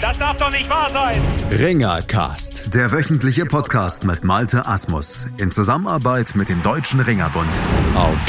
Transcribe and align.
Das 0.00 0.18
darf 0.18 0.36
doch 0.36 0.50
nicht 0.50 0.68
wahr 0.68 0.90
sein. 0.90 1.20
Ringercast, 1.50 2.74
der 2.74 2.92
wöchentliche 2.92 3.46
Podcast 3.46 4.04
mit 4.04 4.24
Malte 4.24 4.66
Asmus 4.66 5.26
in 5.38 5.50
Zusammenarbeit 5.50 6.34
mit 6.34 6.48
dem 6.48 6.62
Deutschen 6.62 7.00
Ringerbund 7.00 7.48
auf 7.94 8.20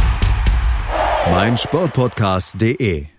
meinsportpodcast.de. 1.31 3.16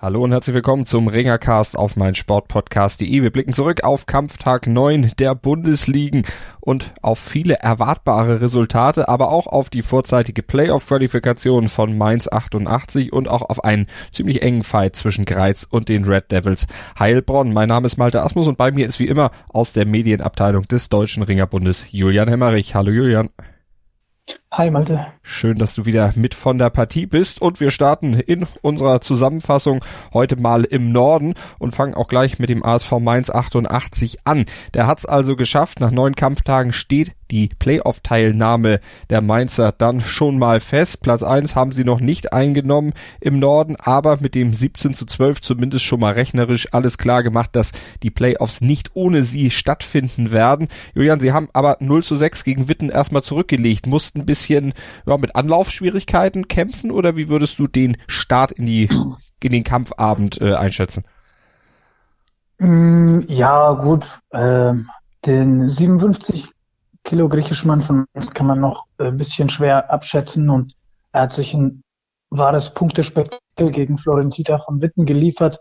Hallo 0.00 0.22
und 0.22 0.30
herzlich 0.30 0.54
willkommen 0.54 0.86
zum 0.86 1.08
Ringercast 1.08 1.76
auf 1.76 1.96
meinsportpodcast.de. 1.96 3.20
Wir 3.20 3.32
blicken 3.32 3.52
zurück 3.52 3.82
auf 3.82 4.06
Kampftag 4.06 4.68
9 4.68 5.10
der 5.18 5.34
Bundesligen 5.34 6.22
und 6.60 6.92
auf 7.02 7.18
viele 7.18 7.54
erwartbare 7.54 8.40
Resultate, 8.40 9.08
aber 9.08 9.32
auch 9.32 9.48
auf 9.48 9.70
die 9.70 9.82
vorzeitige 9.82 10.44
Playoff-Qualifikation 10.44 11.66
von 11.66 11.98
Mainz 11.98 12.28
88 12.28 13.12
und 13.12 13.26
auch 13.26 13.42
auf 13.42 13.64
einen 13.64 13.86
ziemlich 14.12 14.42
engen 14.42 14.62
Fight 14.62 14.94
zwischen 14.94 15.24
Greiz 15.24 15.66
und 15.68 15.88
den 15.88 16.04
Red 16.04 16.30
Devils 16.30 16.68
Heilbronn. 16.96 17.52
Mein 17.52 17.68
Name 17.68 17.86
ist 17.86 17.96
Malte 17.96 18.22
Asmus 18.22 18.46
und 18.46 18.56
bei 18.56 18.70
mir 18.70 18.86
ist 18.86 19.00
wie 19.00 19.08
immer 19.08 19.32
aus 19.48 19.72
der 19.72 19.84
Medienabteilung 19.84 20.68
des 20.68 20.90
Deutschen 20.90 21.24
Ringerbundes 21.24 21.86
Julian 21.90 22.28
Hemmerich. 22.28 22.76
Hallo 22.76 22.92
Julian. 22.92 23.30
Hi 24.50 24.70
Malte. 24.70 25.06
Schön, 25.22 25.58
dass 25.58 25.74
du 25.74 25.84
wieder 25.84 26.10
mit 26.16 26.32
von 26.32 26.56
der 26.56 26.70
Partie 26.70 27.04
bist 27.04 27.42
und 27.42 27.60
wir 27.60 27.70
starten 27.70 28.14
in 28.14 28.46
unserer 28.62 29.02
Zusammenfassung 29.02 29.84
heute 30.14 30.36
mal 30.36 30.64
im 30.64 30.90
Norden 30.90 31.34
und 31.58 31.72
fangen 31.72 31.92
auch 31.92 32.08
gleich 32.08 32.38
mit 32.38 32.48
dem 32.48 32.64
ASV 32.64 32.92
Mainz 32.92 33.28
88 33.28 34.20
an. 34.24 34.46
Der 34.72 34.86
hat's 34.86 35.04
also 35.04 35.36
geschafft. 35.36 35.80
Nach 35.80 35.90
neun 35.90 36.14
Kampftagen 36.14 36.72
steht 36.72 37.12
die 37.30 37.50
Playoff-Teilnahme 37.58 38.80
der 39.10 39.20
Mainzer 39.20 39.72
dann 39.72 40.00
schon 40.00 40.38
mal 40.38 40.60
fest. 40.60 41.02
Platz 41.02 41.22
eins 41.22 41.54
haben 41.54 41.72
sie 41.72 41.84
noch 41.84 42.00
nicht 42.00 42.32
eingenommen 42.32 42.94
im 43.20 43.38
Norden, 43.38 43.76
aber 43.76 44.18
mit 44.20 44.34
dem 44.34 44.50
17 44.50 44.94
zu 44.94 45.04
12 45.04 45.42
zumindest 45.42 45.84
schon 45.84 46.00
mal 46.00 46.14
rechnerisch 46.14 46.72
alles 46.72 46.98
klar 46.98 47.22
gemacht, 47.22 47.50
dass 47.52 47.72
die 48.02 48.10
Playoffs 48.10 48.60
nicht 48.62 48.92
ohne 48.94 49.22
sie 49.22 49.50
stattfinden 49.50 50.32
werden. 50.32 50.68
Julian, 50.94 51.20
sie 51.20 51.32
haben 51.32 51.48
aber 51.52 51.76
0 51.80 52.02
zu 52.02 52.16
6 52.16 52.44
gegen 52.44 52.68
Witten 52.68 52.88
erstmal 52.88 53.22
zurückgelegt, 53.22 53.86
mussten 53.86 54.20
ein 54.20 54.26
bisschen 54.38 54.72
ja, 55.06 55.16
mit 55.18 55.34
Anlaufschwierigkeiten 55.34 56.48
kämpfen 56.48 56.90
oder 56.90 57.16
wie 57.16 57.28
würdest 57.28 57.58
du 57.58 57.66
den 57.66 57.96
Start 58.06 58.52
in 58.52 58.66
die 58.66 58.88
in 59.42 59.52
den 59.52 59.64
Kampfabend 59.64 60.40
äh, 60.40 60.54
einschätzen? 60.54 61.04
Mm, 62.58 63.20
ja, 63.28 63.72
gut. 63.74 64.04
Ähm, 64.32 64.88
den 65.26 65.68
57 65.68 66.50
Kilo 67.04 67.28
Griechischmann 67.28 67.82
von 67.82 68.06
uns 68.12 68.32
kann 68.32 68.46
man 68.46 68.60
noch 68.60 68.86
ein 68.98 69.16
bisschen 69.16 69.48
schwer 69.48 69.90
abschätzen 69.90 70.50
und 70.50 70.74
er 71.12 71.22
hat 71.22 71.32
sich 71.32 71.54
ein 71.54 71.82
wahres 72.30 72.74
Punktespektakel 72.74 73.70
gegen 73.70 73.96
Florentita 73.98 74.58
von 74.58 74.82
Witten 74.82 75.06
geliefert 75.06 75.60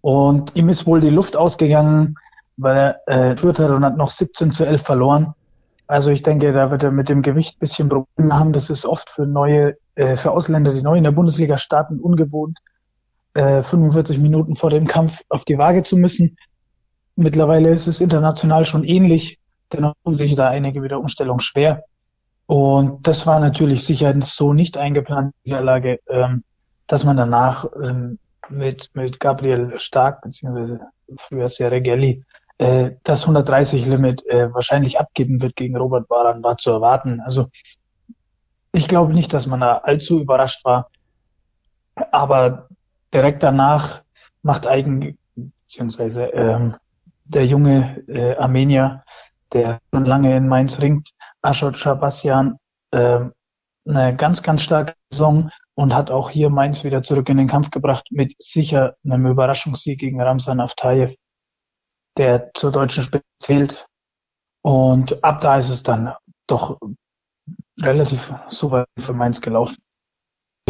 und 0.00 0.56
ihm 0.56 0.68
ist 0.68 0.86
wohl 0.86 1.00
die 1.00 1.10
Luft 1.10 1.36
ausgegangen, 1.36 2.16
weil 2.56 2.98
er 3.06 3.30
äh, 3.30 3.36
hat 3.36 3.44
und 3.44 3.84
hat 3.84 3.96
noch 3.96 4.10
17 4.10 4.50
zu 4.50 4.66
11 4.66 4.82
verloren. 4.82 5.34
Also 5.90 6.12
ich 6.12 6.22
denke, 6.22 6.52
da 6.52 6.70
wird 6.70 6.84
er 6.84 6.92
mit 6.92 7.08
dem 7.08 7.20
Gewicht 7.20 7.56
ein 7.56 7.58
bisschen 7.58 7.88
Probleme 7.88 8.38
haben. 8.38 8.52
Das 8.52 8.70
ist 8.70 8.86
oft 8.86 9.10
für 9.10 9.26
neue, 9.26 9.76
äh, 9.96 10.14
für 10.14 10.30
Ausländer, 10.30 10.72
die 10.72 10.82
neu 10.82 10.96
in 10.96 11.02
der 11.02 11.10
Bundesliga 11.10 11.58
starten, 11.58 11.98
ungewohnt, 11.98 12.58
äh, 13.34 13.60
45 13.60 14.18
Minuten 14.18 14.54
vor 14.54 14.70
dem 14.70 14.86
Kampf 14.86 15.22
auf 15.28 15.44
die 15.44 15.58
Waage 15.58 15.82
zu 15.82 15.96
müssen. 15.96 16.36
Mittlerweile 17.16 17.70
ist 17.70 17.88
es 17.88 18.00
international 18.00 18.66
schon 18.66 18.84
ähnlich. 18.84 19.40
Dennoch 19.72 19.94
tun 20.04 20.16
sich 20.16 20.36
da 20.36 20.48
einige 20.48 20.80
wieder 20.84 21.00
Umstellung 21.00 21.40
schwer. 21.40 21.82
Und 22.46 23.04
das 23.08 23.26
war 23.26 23.40
natürlich 23.40 23.84
sicher 23.84 24.14
so 24.22 24.52
nicht 24.52 24.78
eingeplant, 24.78 25.34
die 25.44 25.50
Niederlage, 25.50 25.98
ähm, 26.08 26.44
dass 26.86 27.04
man 27.04 27.16
danach 27.16 27.66
ähm, 27.82 28.20
mit, 28.48 28.90
mit 28.94 29.18
Gabriel 29.18 29.76
Stark, 29.80 30.22
beziehungsweise 30.22 30.82
früher 31.16 31.48
Seregelli, 31.48 32.22
äh, 32.60 32.96
das 33.02 33.26
130-Limit 33.26 34.26
äh, 34.26 34.52
wahrscheinlich 34.52 35.00
abgeben 35.00 35.40
wird 35.40 35.56
gegen 35.56 35.76
Robert 35.76 36.08
Baran, 36.08 36.42
war 36.42 36.56
zu 36.56 36.70
erwarten. 36.70 37.20
Also 37.20 37.48
ich 38.72 38.86
glaube 38.86 39.14
nicht, 39.14 39.32
dass 39.32 39.46
man 39.46 39.60
da 39.60 39.78
allzu 39.78 40.20
überrascht 40.20 40.64
war. 40.64 40.90
Aber 42.12 42.68
direkt 43.12 43.42
danach 43.42 44.02
macht 44.42 44.66
eigen, 44.66 45.18
beziehungsweise 45.34 46.24
ähm, 46.26 46.76
der 47.24 47.46
junge 47.46 48.04
äh, 48.08 48.36
Armenier 48.36 49.02
der 49.52 49.80
schon 49.92 50.04
lange 50.04 50.36
in 50.36 50.48
Mainz 50.48 50.80
ringt, 50.80 51.10
Ashot 51.42 51.76
Shabasian, 51.76 52.56
äh, 52.92 53.20
eine 53.86 54.16
ganz, 54.16 54.42
ganz 54.42 54.62
starke 54.62 54.94
Saison 55.10 55.50
und 55.74 55.94
hat 55.94 56.10
auch 56.10 56.30
hier 56.30 56.50
Mainz 56.50 56.84
wieder 56.84 57.02
zurück 57.02 57.28
in 57.28 57.38
den 57.38 57.48
Kampf 57.48 57.70
gebracht 57.70 58.06
mit 58.10 58.34
sicher 58.38 58.94
einem 59.04 59.26
Überraschungssieg 59.26 59.98
gegen 59.98 60.20
Ramsan 60.20 60.60
Aftayev, 60.60 61.14
der 62.16 62.50
zur 62.54 62.72
deutschen 62.72 63.02
Spitze 63.02 63.26
zählt. 63.40 63.86
Und 64.62 65.22
ab 65.24 65.40
da 65.40 65.58
ist 65.58 65.70
es 65.70 65.82
dann 65.82 66.14
doch 66.46 66.78
relativ 67.80 68.34
souverän 68.48 68.86
für 68.98 69.12
Mainz 69.12 69.40
gelaufen. 69.40 69.76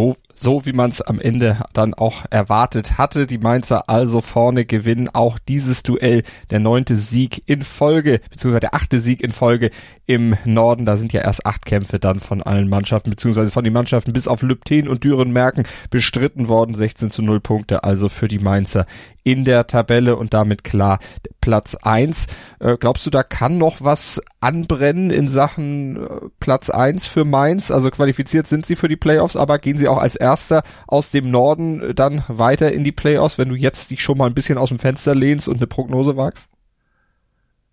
So, 0.00 0.16
so 0.34 0.64
wie 0.64 0.72
man 0.72 0.88
es 0.90 1.02
am 1.02 1.20
Ende 1.20 1.58
dann 1.74 1.92
auch 1.92 2.24
erwartet 2.30 2.96
hatte. 2.96 3.26
Die 3.26 3.36
Mainzer 3.36 3.90
also 3.90 4.22
vorne 4.22 4.64
gewinnen 4.64 5.10
auch 5.12 5.38
dieses 5.38 5.82
Duell. 5.82 6.22
Der 6.48 6.58
neunte 6.58 6.96
Sieg 6.96 7.42
in 7.44 7.60
Folge, 7.60 8.22
beziehungsweise 8.30 8.60
der 8.60 8.74
achte 8.74 8.98
Sieg 8.98 9.22
in 9.22 9.30
Folge 9.30 9.68
im 10.06 10.38
Norden. 10.46 10.86
Da 10.86 10.96
sind 10.96 11.12
ja 11.12 11.20
erst 11.20 11.44
acht 11.44 11.66
Kämpfe 11.66 11.98
dann 11.98 12.20
von 12.20 12.42
allen 12.42 12.70
Mannschaften, 12.70 13.10
beziehungsweise 13.10 13.50
von 13.50 13.62
den 13.62 13.74
Mannschaften 13.74 14.14
bis 14.14 14.26
auf 14.26 14.40
Lübten 14.40 14.88
und 14.88 15.04
Dürenmerken 15.04 15.64
bestritten 15.90 16.48
worden. 16.48 16.74
16 16.74 17.10
zu 17.10 17.20
0 17.20 17.40
Punkte 17.40 17.84
also 17.84 18.08
für 18.08 18.28
die 18.28 18.38
Mainzer 18.38 18.86
in 19.22 19.44
der 19.44 19.66
Tabelle 19.66 20.16
und 20.16 20.32
damit 20.32 20.64
klar 20.64 20.98
Platz 21.40 21.76
eins. 21.82 22.26
Äh, 22.58 22.76
glaubst 22.78 23.06
du, 23.06 23.10
da 23.10 23.22
kann 23.22 23.58
noch 23.58 23.78
was 23.80 24.20
anbrennen 24.40 25.10
in 25.10 25.28
Sachen 25.28 25.96
äh, 25.96 26.08
Platz 26.38 26.70
eins 26.70 27.06
für 27.06 27.24
Mainz? 27.24 27.70
Also 27.70 27.90
qualifiziert 27.90 28.46
sind 28.46 28.66
sie 28.66 28.76
für 28.76 28.88
die 28.88 28.96
Playoffs, 28.96 29.36
aber 29.36 29.58
gehen 29.58 29.78
sie 29.78 29.88
auch 29.88 29.98
als 29.98 30.16
Erster 30.16 30.62
aus 30.86 31.10
dem 31.10 31.30
Norden 31.30 31.80
äh, 31.80 31.94
dann 31.94 32.22
weiter 32.28 32.72
in 32.72 32.84
die 32.84 32.92
Playoffs, 32.92 33.38
wenn 33.38 33.48
du 33.48 33.54
jetzt 33.54 33.90
dich 33.90 34.02
schon 34.02 34.18
mal 34.18 34.26
ein 34.26 34.34
bisschen 34.34 34.58
aus 34.58 34.68
dem 34.68 34.78
Fenster 34.78 35.14
lehnst 35.14 35.48
und 35.48 35.56
eine 35.56 35.66
Prognose 35.66 36.16
wagst? 36.16 36.50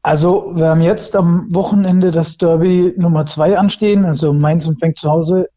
Also 0.02 0.54
wir 0.56 0.70
haben 0.70 0.82
jetzt 0.82 1.16
am 1.16 1.54
Wochenende 1.54 2.12
das 2.12 2.38
Derby 2.38 2.94
Nummer 2.98 3.26
zwei 3.26 3.58
anstehen. 3.58 4.06
Also 4.06 4.32
Mainz 4.32 4.66
empfängt 4.66 4.98
zu 4.98 5.10
Hause 5.10 5.50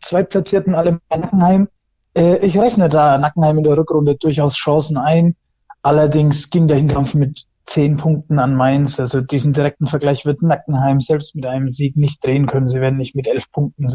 Zweitplatzierten 0.00 0.74
alle 0.74 0.90
in 1.10 1.20
Nackenheim. 1.20 1.68
Äh, 2.14 2.38
ich 2.38 2.58
rechne 2.58 2.88
da 2.88 3.18
Nackenheim 3.18 3.58
in 3.58 3.64
der 3.64 3.76
Rückrunde 3.76 4.16
durchaus 4.16 4.54
Chancen 4.54 4.96
ein. 4.96 5.36
Allerdings 5.82 6.50
ging 6.50 6.68
der 6.68 6.76
Hinkampf 6.76 7.14
mit 7.14 7.46
zehn 7.68 7.96
Punkten 7.96 8.38
an 8.38 8.54
Mainz. 8.54 8.98
Also 8.98 9.20
diesen 9.20 9.52
direkten 9.52 9.86
Vergleich 9.86 10.24
wird 10.26 10.42
Nackenheim 10.42 11.00
selbst 11.00 11.34
mit 11.34 11.46
einem 11.46 11.68
Sieg 11.68 11.96
nicht 11.96 12.24
drehen 12.24 12.46
können. 12.46 12.68
Sie 12.68 12.80
werden 12.80 12.96
nicht 12.96 13.14
mit 13.14 13.26
elf 13.26 13.50
Punkten 13.52 13.86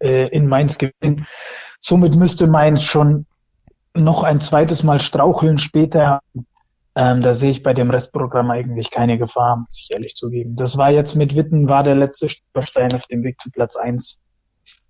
äh, 0.00 0.28
in 0.28 0.46
Mainz 0.46 0.78
gewinnen. 0.78 1.26
Somit 1.78 2.14
müsste 2.14 2.46
Mainz 2.46 2.82
schon 2.82 3.26
noch 3.94 4.22
ein 4.22 4.40
zweites 4.40 4.82
Mal 4.82 5.00
straucheln 5.00 5.58
später. 5.58 6.20
Ähm, 6.96 7.20
da 7.20 7.34
sehe 7.34 7.50
ich 7.50 7.62
bei 7.62 7.72
dem 7.72 7.90
Restprogramm 7.90 8.50
eigentlich 8.50 8.90
keine 8.90 9.18
Gefahr, 9.18 9.58
muss 9.58 9.78
ich 9.78 9.94
ehrlich 9.94 10.16
zugeben. 10.16 10.56
Das 10.56 10.76
war 10.76 10.90
jetzt 10.90 11.14
mit 11.14 11.36
Witten, 11.36 11.68
war 11.68 11.82
der 11.82 11.94
letzte 11.94 12.28
Stolperstein 12.28 12.92
auf 12.94 13.06
dem 13.06 13.22
Weg 13.22 13.40
zu 13.40 13.50
Platz 13.50 13.76
eins. 13.76 14.18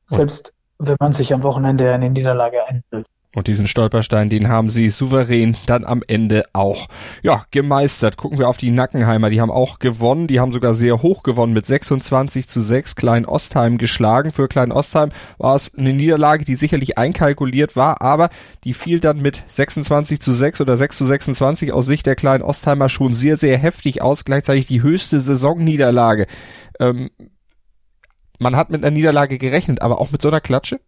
Selbst 0.06 0.54
wenn 0.78 0.96
man 0.98 1.12
sich 1.12 1.34
am 1.34 1.42
Wochenende 1.42 1.92
eine 1.92 2.08
Niederlage 2.08 2.66
einbildet. 2.66 3.06
Und 3.32 3.46
diesen 3.46 3.68
Stolperstein, 3.68 4.28
den 4.28 4.48
haben 4.48 4.70
sie 4.70 4.88
souverän 4.88 5.56
dann 5.66 5.84
am 5.84 6.02
Ende 6.08 6.46
auch, 6.52 6.88
ja, 7.22 7.44
gemeistert. 7.52 8.16
Gucken 8.16 8.38
wir 8.40 8.48
auf 8.48 8.56
die 8.56 8.72
Nackenheimer. 8.72 9.30
Die 9.30 9.40
haben 9.40 9.52
auch 9.52 9.78
gewonnen. 9.78 10.26
Die 10.26 10.40
haben 10.40 10.52
sogar 10.52 10.74
sehr 10.74 11.00
hoch 11.00 11.22
gewonnen 11.22 11.52
mit 11.52 11.64
26 11.64 12.48
zu 12.48 12.60
6 12.60 12.96
Klein 12.96 13.26
Ostheim 13.26 13.78
geschlagen. 13.78 14.32
Für 14.32 14.48
Klein 14.48 14.72
Ostheim 14.72 15.10
war 15.38 15.54
es 15.54 15.72
eine 15.76 15.92
Niederlage, 15.92 16.44
die 16.44 16.56
sicherlich 16.56 16.98
einkalkuliert 16.98 17.76
war, 17.76 18.02
aber 18.02 18.30
die 18.64 18.74
fiel 18.74 18.98
dann 18.98 19.22
mit 19.22 19.40
26 19.46 20.20
zu 20.20 20.32
6 20.32 20.60
oder 20.60 20.76
6 20.76 20.96
zu 20.96 21.06
26 21.06 21.72
aus 21.72 21.86
Sicht 21.86 22.06
der 22.06 22.16
Klein 22.16 22.42
Ostheimer 22.42 22.88
schon 22.88 23.14
sehr, 23.14 23.36
sehr 23.36 23.56
heftig 23.58 24.02
aus. 24.02 24.24
Gleichzeitig 24.24 24.66
die 24.66 24.82
höchste 24.82 25.20
Saisonniederlage. 25.20 26.26
Ähm, 26.80 27.10
man 28.40 28.56
hat 28.56 28.70
mit 28.70 28.82
einer 28.82 28.90
Niederlage 28.90 29.38
gerechnet, 29.38 29.82
aber 29.82 30.00
auch 30.00 30.10
mit 30.10 30.20
so 30.20 30.28
einer 30.28 30.40
Klatsche? 30.40 30.80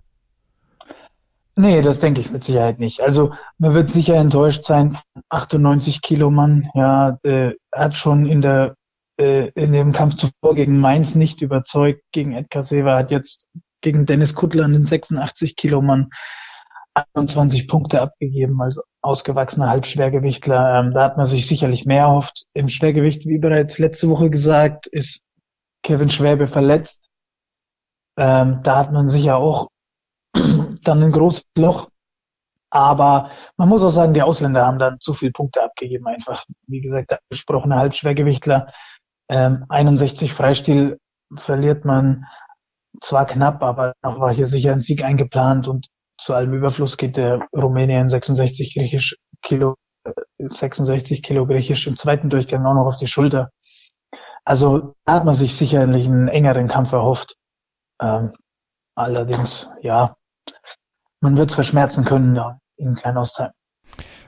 Nee, 1.57 1.83
das 1.83 2.01
denke 2.01 2.21
ich 2.21 2.31
mit 2.31 2.43
Sicherheit 2.45 2.79
nicht. 2.79 3.03
Also 3.03 3.33
man 3.59 3.75
wird 3.75 3.91
sicher 3.91 4.15
enttäuscht 4.15 4.65
sein. 4.65 4.97
98 5.29 6.01
Kilo 6.01 6.31
Mann, 6.31 6.71
ja, 6.75 7.19
äh, 7.25 7.53
hat 7.75 7.95
schon 7.95 8.27
in 8.27 8.41
der 8.41 8.75
äh, 9.19 9.49
in 9.55 9.73
dem 9.73 9.93
Kampf 9.93 10.15
zuvor 10.15 10.55
gegen 10.55 10.79
Mainz 10.79 11.15
nicht 11.15 11.43
überzeugt. 11.43 12.03
Gegen 12.13 12.33
Edgar 12.33 12.63
Sever 12.63 12.97
hat 12.97 13.11
jetzt 13.11 13.49
gegen 13.83 14.07
Dennis 14.07 14.35
Kuttler 14.35 14.65
einen 14.65 14.87
86 14.87 15.57
Kilo 15.57 15.83
Mann 15.83 16.11
21 17.15 17.69
Punkte 17.69 18.01
abgegeben 18.01 18.61
als 18.61 18.83
ausgewachsener 19.03 19.69
Halbschwergewichtler. 19.69 20.81
Ähm, 20.81 20.93
da 20.95 21.05
hat 21.05 21.17
man 21.17 21.27
sich 21.27 21.47
sicherlich 21.47 21.85
mehr 21.85 22.03
erhofft. 22.03 22.45
Im 22.55 22.69
Schwergewicht, 22.69 23.27
wie 23.27 23.39
bereits 23.39 23.79
letzte 23.79 24.09
Woche 24.09 24.31
gesagt, 24.31 24.87
ist 24.87 25.23
Kevin 25.83 26.11
Schwäbe 26.11 26.47
verletzt. 26.47 27.11
Ähm, 28.19 28.61
da 28.63 28.77
hat 28.77 28.93
man 28.93 29.09
sicher 29.09 29.37
auch 29.37 29.69
dann 30.83 31.03
ein 31.03 31.13
großes 31.13 31.45
Loch. 31.57 31.89
Aber 32.71 33.31
man 33.57 33.69
muss 33.69 33.83
auch 33.83 33.91
sagen, 33.91 34.15
die 34.15 34.23
Ausländer 34.23 34.67
haben 34.67 34.79
dann 34.79 34.99
zu 34.99 35.13
viele 35.13 35.33
Punkte 35.33 35.63
abgegeben. 35.63 36.07
Einfach, 36.07 36.45
wie 36.67 36.81
gesagt, 36.81 37.11
der 37.11 37.21
gesprochene 37.29 37.77
Halbschwergewichtler. 37.77 38.73
Ähm, 39.29 39.67
61 39.69 40.33
Freistil 40.33 40.99
verliert 41.35 41.85
man 41.85 42.25
zwar 43.01 43.27
knapp, 43.27 43.63
aber 43.63 43.95
noch 44.03 44.21
war 44.21 44.33
hier 44.33 44.47
sicher 44.47 44.73
ein 44.73 44.81
Sieg 44.81 45.05
eingeplant 45.05 45.69
und 45.69 45.89
zu 46.19 46.35
allem 46.35 46.55
Überfluss 46.55 46.97
geht 46.97 47.17
der 47.17 47.47
Rumänien 47.55 48.09
66 48.09 48.75
griechisch 48.75 49.17
Kilo, 49.43 49.77
66 50.39 51.19
äh, 51.19 51.23
Kilo 51.23 51.47
griechisch 51.47 51.87
im 51.87 51.97
zweiten 51.97 52.31
Durchgang 52.31 52.65
auch 52.65 52.75
noch 52.75 52.87
auf 52.87 52.97
die 52.97 53.07
Schulter. 53.07 53.51
Also 54.45 54.95
da 55.05 55.15
hat 55.15 55.25
man 55.25 55.35
sich 55.35 55.57
sicherlich 55.57 56.07
einen 56.07 56.29
engeren 56.29 56.69
Kampf 56.69 56.93
erhofft. 56.93 57.37
Ähm, 58.01 58.33
allerdings, 58.95 59.71
ja, 59.81 60.17
man 61.23 61.37
wird 61.37 61.51
es 61.51 61.55
verschmerzen 61.55 62.05
können 62.05 62.37
ja, 62.37 62.59
in 62.77 62.95
Kleinostheim. 62.95 63.53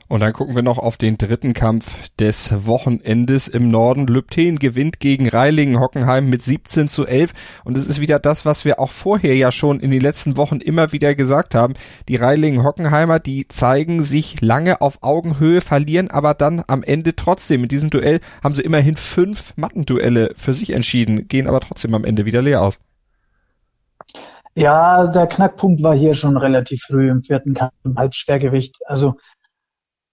Und 0.07 0.21
dann 0.21 0.35
gucken 0.35 0.55
wir 0.55 0.63
noch 0.63 0.77
auf 0.79 0.99
den 0.99 1.17
dritten 1.17 1.55
Kampf 1.55 2.11
des 2.19 2.67
Wochenendes 2.67 3.49
im 3.49 3.69
Norden. 3.69 4.07
Lübten 4.07 4.59
gewinnt 4.59 5.01
gegen 5.01 5.27
Reilingen-Hockenheim 5.27 6.29
mit 6.29 6.43
17 6.43 6.89
zu 6.89 7.07
11. 7.07 7.33
Und 7.65 7.77
es 7.79 7.87
ist 7.89 8.01
wieder 8.01 8.19
das, 8.19 8.45
was 8.45 8.67
wir 8.67 8.79
auch 8.79 8.91
vorher 8.91 9.35
ja 9.35 9.51
schon 9.51 9.81
in 9.81 9.91
den 9.91 10.03
letzten 10.03 10.37
Wochen 10.37 10.61
immer 10.61 10.93
wieder 10.93 11.15
gesagt 11.15 11.55
haben. 11.55 11.73
Die 12.09 12.17
Reilingen-Hockenheimer, 12.17 13.19
die 13.19 13.49
zeigen 13.49 14.03
sich 14.03 14.43
lange 14.43 14.83
auf 14.83 15.03
Augenhöhe, 15.03 15.63
verlieren 15.63 16.11
aber 16.11 16.35
dann 16.35 16.63
am 16.67 16.83
Ende 16.83 17.17
trotzdem. 17.17 17.63
In 17.63 17.69
diesem 17.69 17.89
Duell 17.89 18.21
haben 18.43 18.55
sie 18.55 18.63
immerhin 18.63 18.97
fünf 18.97 19.55
Mattenduelle 19.57 20.33
für 20.37 20.53
sich 20.53 20.75
entschieden, 20.75 21.29
gehen 21.29 21.49
aber 21.49 21.61
trotzdem 21.61 21.95
am 21.95 22.05
Ende 22.05 22.27
wieder 22.27 22.43
leer 22.43 22.61
aus. 22.61 22.79
Ja, 24.55 25.07
der 25.09 25.27
Knackpunkt 25.27 25.83
war 25.83 25.97
hier 25.97 26.15
schon 26.15 26.37
relativ 26.37 26.83
früh 26.83 27.11
im 27.11 27.23
vierten 27.23 27.55
Kampf 27.55 27.75
im 27.85 27.97
Halbschwergewicht. 27.97 28.77
Also 28.87 29.17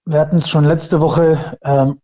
wir 0.04 0.18
hatten 0.18 0.38
es 0.38 0.48
schon 0.48 0.64
letzte 0.64 1.00
Woche, 1.00 1.58
ähm, 1.62 2.00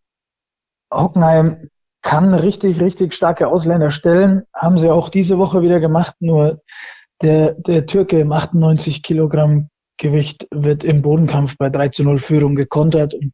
Hockenheim 0.92 1.68
kann 2.02 2.32
richtig, 2.32 2.80
richtig 2.80 3.14
starke 3.14 3.48
Ausländer 3.48 3.90
stellen. 3.90 4.44
Haben 4.54 4.78
sie 4.78 4.90
auch 4.90 5.08
diese 5.08 5.38
Woche 5.38 5.62
wieder 5.62 5.80
gemacht, 5.80 6.14
nur 6.20 6.62
der, 7.22 7.54
der 7.54 7.86
Türke 7.86 8.20
im 8.20 8.32
98 8.32 9.02
Kilogramm 9.02 9.68
Gewicht 9.98 10.46
wird 10.52 10.84
im 10.84 11.02
Bodenkampf 11.02 11.56
bei 11.58 11.70
3 11.70 11.88
zu 11.88 12.04
0 12.04 12.18
Führung 12.18 12.54
gekontert 12.54 13.14
und 13.14 13.32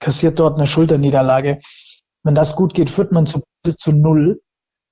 kassiert 0.00 0.40
dort 0.40 0.56
eine 0.56 0.66
Schulterniederlage. 0.66 1.60
Wenn 2.24 2.34
das 2.34 2.56
gut 2.56 2.74
geht, 2.74 2.90
führt 2.90 3.12
man 3.12 3.24
zu, 3.26 3.42
zu 3.76 3.92
null 3.92 4.40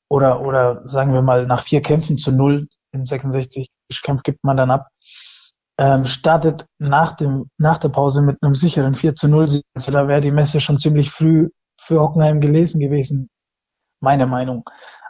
oder, 0.08 0.40
oder 0.40 0.86
sagen 0.86 1.12
wir 1.12 1.22
mal 1.22 1.46
nach 1.46 1.64
vier 1.64 1.82
Kämpfen 1.82 2.16
zu 2.16 2.30
null. 2.30 2.68
Den 2.94 3.04
66 3.04 3.68
Kampf 4.02 4.22
gibt 4.22 4.44
man 4.44 4.56
dann 4.56 4.70
ab 4.70 4.88
ähm, 5.78 6.04
startet 6.04 6.66
nach, 6.78 7.16
dem, 7.16 7.50
nach 7.58 7.78
der 7.78 7.88
Pause 7.88 8.22
mit 8.22 8.38
einem 8.42 8.54
sicheren 8.54 8.94
4 8.94 9.14
zu 9.14 9.28
0 9.28 9.60
Also 9.74 9.92
da 9.92 10.08
wäre 10.08 10.20
die 10.20 10.30
Messe 10.30 10.60
schon 10.60 10.78
ziemlich 10.78 11.10
früh 11.10 11.50
für 11.80 12.00
Hockenheim 12.00 12.40
gelesen 12.40 12.80
gewesen, 12.80 13.28
meine 14.00 14.26
Meinung. 14.26 14.64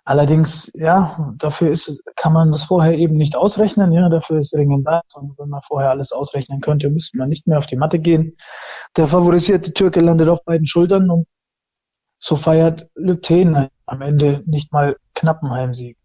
Allerdings, 0.06 0.70
ja, 0.74 1.32
dafür 1.38 1.70
ist, 1.70 2.02
kann 2.16 2.34
man 2.34 2.52
das 2.52 2.64
vorher 2.64 2.98
eben 2.98 3.16
nicht 3.16 3.36
ausrechnen, 3.36 3.92
ja, 3.92 4.08
dafür 4.10 4.38
ist 4.38 4.54
Ringen 4.54 4.84
da. 4.84 5.02
Und 5.14 5.38
wenn 5.38 5.48
man 5.48 5.62
vorher 5.62 5.90
alles 5.90 6.12
ausrechnen 6.12 6.60
könnte, 6.60 6.90
müsste 6.90 7.16
man 7.16 7.30
nicht 7.30 7.46
mehr 7.46 7.58
auf 7.58 7.66
die 7.66 7.76
Matte 7.76 7.98
gehen. 7.98 8.36
Der 8.96 9.06
favorisierte 9.06 9.72
Türke 9.72 10.00
landet 10.00 10.28
auf 10.28 10.44
beiden 10.44 10.66
Schultern 10.66 11.10
und 11.10 11.26
so 12.18 12.36
feiert 12.36 12.86
Lübten 12.94 13.68
am 13.86 14.02
Ende 14.02 14.42
nicht 14.46 14.72
mal 14.72 14.96
knappen 15.14 15.50
Heimsieg. 15.50 15.96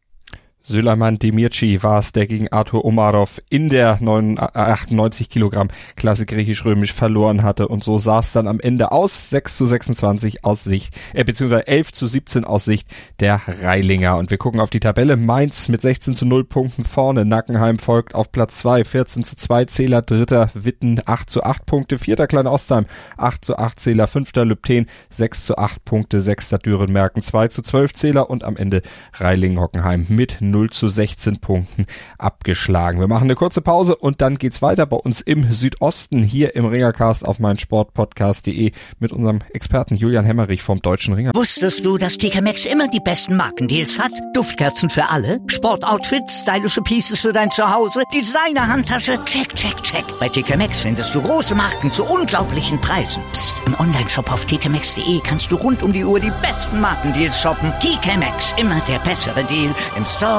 Süleyman 0.69 1.17
Demirci 1.17 1.81
war 1.81 1.97
es, 1.97 2.11
der 2.11 2.27
gegen 2.27 2.49
Arthur 2.49 2.85
Omarov 2.85 3.41
in 3.49 3.69
der 3.69 3.99
98 3.99 5.25
äh, 5.25 5.29
Kilogramm 5.29 5.69
Klasse 5.95 6.27
griechisch-römisch 6.27 6.93
verloren 6.93 7.41
hatte. 7.41 7.67
Und 7.67 7.83
so 7.83 7.97
sah 7.97 8.19
es 8.19 8.33
dann 8.33 8.47
am 8.47 8.59
Ende 8.59 8.91
aus. 8.91 9.31
6 9.31 9.57
zu 9.57 9.65
26 9.65 10.45
aus 10.45 10.63
Sicht, 10.63 10.95
äh, 11.13 11.23
beziehungsweise 11.23 11.65
11 11.65 11.91
zu 11.91 12.05
17 12.05 12.43
aus 12.45 12.65
Sicht 12.65 12.87
der 13.19 13.41
Reilinger. 13.47 14.17
Und 14.17 14.29
wir 14.29 14.37
gucken 14.37 14.59
auf 14.59 14.69
die 14.69 14.79
Tabelle. 14.79 15.17
Mainz 15.17 15.69
mit 15.69 15.81
16 15.81 16.13
zu 16.13 16.27
0 16.27 16.43
Punkten 16.43 16.83
vorne. 16.83 17.25
Nackenheim 17.25 17.79
folgt 17.79 18.13
auf 18.13 18.31
Platz 18.31 18.59
2. 18.59 18.83
14 18.83 19.23
zu 19.23 19.35
2 19.35 19.65
Zähler. 19.65 20.03
Dritter 20.03 20.51
Witten 20.53 21.01
8 21.03 21.31
zu 21.31 21.43
8 21.43 21.65
Punkte. 21.65 21.97
Vierter 21.97 22.27
Klein 22.27 22.45
Ostheim 22.45 22.85
8 23.17 23.43
zu 23.43 23.57
8 23.57 23.79
Zähler. 23.79 24.05
Fünfter 24.05 24.45
Lübten 24.45 24.85
6 25.09 25.47
zu 25.47 25.57
8 25.57 25.83
Punkte. 25.83 26.21
Sechster 26.21 26.59
Dürenmerken 26.59 27.23
2 27.23 27.47
zu 27.47 27.63
12 27.63 27.93
Zähler. 27.95 28.29
Und 28.29 28.43
am 28.43 28.55
Ende 28.55 28.83
Reiling-Hockenheim 29.13 30.05
mit 30.09 30.37
0 30.41 30.58
0 30.59 30.69
zu 30.71 30.87
16 30.87 31.39
Punkten 31.39 31.85
abgeschlagen. 32.17 32.99
Wir 32.99 33.07
machen 33.07 33.25
eine 33.25 33.35
kurze 33.35 33.61
Pause 33.61 33.95
und 33.95 34.21
dann 34.21 34.37
geht's 34.37 34.61
weiter 34.61 34.85
bei 34.85 34.97
uns 34.97 35.21
im 35.21 35.51
Südosten 35.51 36.21
hier 36.21 36.55
im 36.55 36.65
Ringercast 36.65 37.25
auf 37.25 37.39
meinsportpodcast.de 37.39 38.71
mit 38.99 39.11
unserem 39.13 39.39
Experten 39.53 39.95
Julian 39.95 40.25
Hemmerich 40.25 40.61
vom 40.61 40.81
Deutschen 40.81 41.13
Ringer. 41.13 41.33
Wusstest 41.33 41.85
du, 41.85 41.97
dass 41.97 42.17
TK 42.17 42.41
Maxx 42.41 42.65
immer 42.65 42.87
die 42.89 42.99
besten 42.99 43.37
Markendeals 43.37 43.97
hat? 43.99 44.11
Duftkerzen 44.33 44.89
für 44.89 45.09
alle, 45.09 45.39
Sportoutfits, 45.47 46.41
stylische 46.41 46.81
Pieces 46.81 47.21
für 47.21 47.31
dein 47.31 47.51
Zuhause, 47.51 48.01
Designer-Handtasche, 48.13 49.23
check, 49.25 49.55
check, 49.55 49.81
check. 49.81 50.03
Bei 50.19 50.27
TK 50.27 50.57
Maxx 50.57 50.81
findest 50.81 51.15
du 51.15 51.21
große 51.21 51.55
Marken 51.55 51.91
zu 51.91 52.03
unglaublichen 52.03 52.81
Preisen. 52.81 53.23
Psst. 53.31 53.55
im 53.65 53.79
Onlineshop 53.79 54.31
auf 54.31 54.45
tkmaxx.de 54.45 55.21
kannst 55.23 55.51
du 55.51 55.55
rund 55.55 55.83
um 55.83 55.93
die 55.93 56.03
Uhr 56.03 56.19
die 56.19 56.31
besten 56.41 56.81
Markendeals 56.81 57.39
shoppen. 57.39 57.71
TK 57.79 58.17
Maxx, 58.17 58.53
immer 58.57 58.81
der 58.87 58.99
bessere 58.99 59.43
Deal 59.45 59.73
im 59.95 60.05
Store 60.05 60.38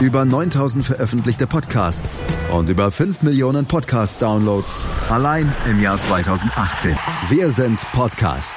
über 0.00 0.24
9000 0.24 0.84
veröffentlichte 0.84 1.46
Podcasts 1.46 2.16
und 2.52 2.70
über 2.70 2.90
5 2.90 3.22
Millionen 3.22 3.66
Podcast-Downloads 3.66 4.86
allein 5.10 5.52
im 5.68 5.80
Jahr 5.80 6.00
2018. 6.00 6.96
Wir 7.28 7.50
sind 7.50 7.80
Podcast. 7.92 8.56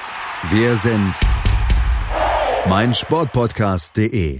Wir 0.50 0.75
sind 0.77 1.13
meinsportpodcast.de. 2.69 4.39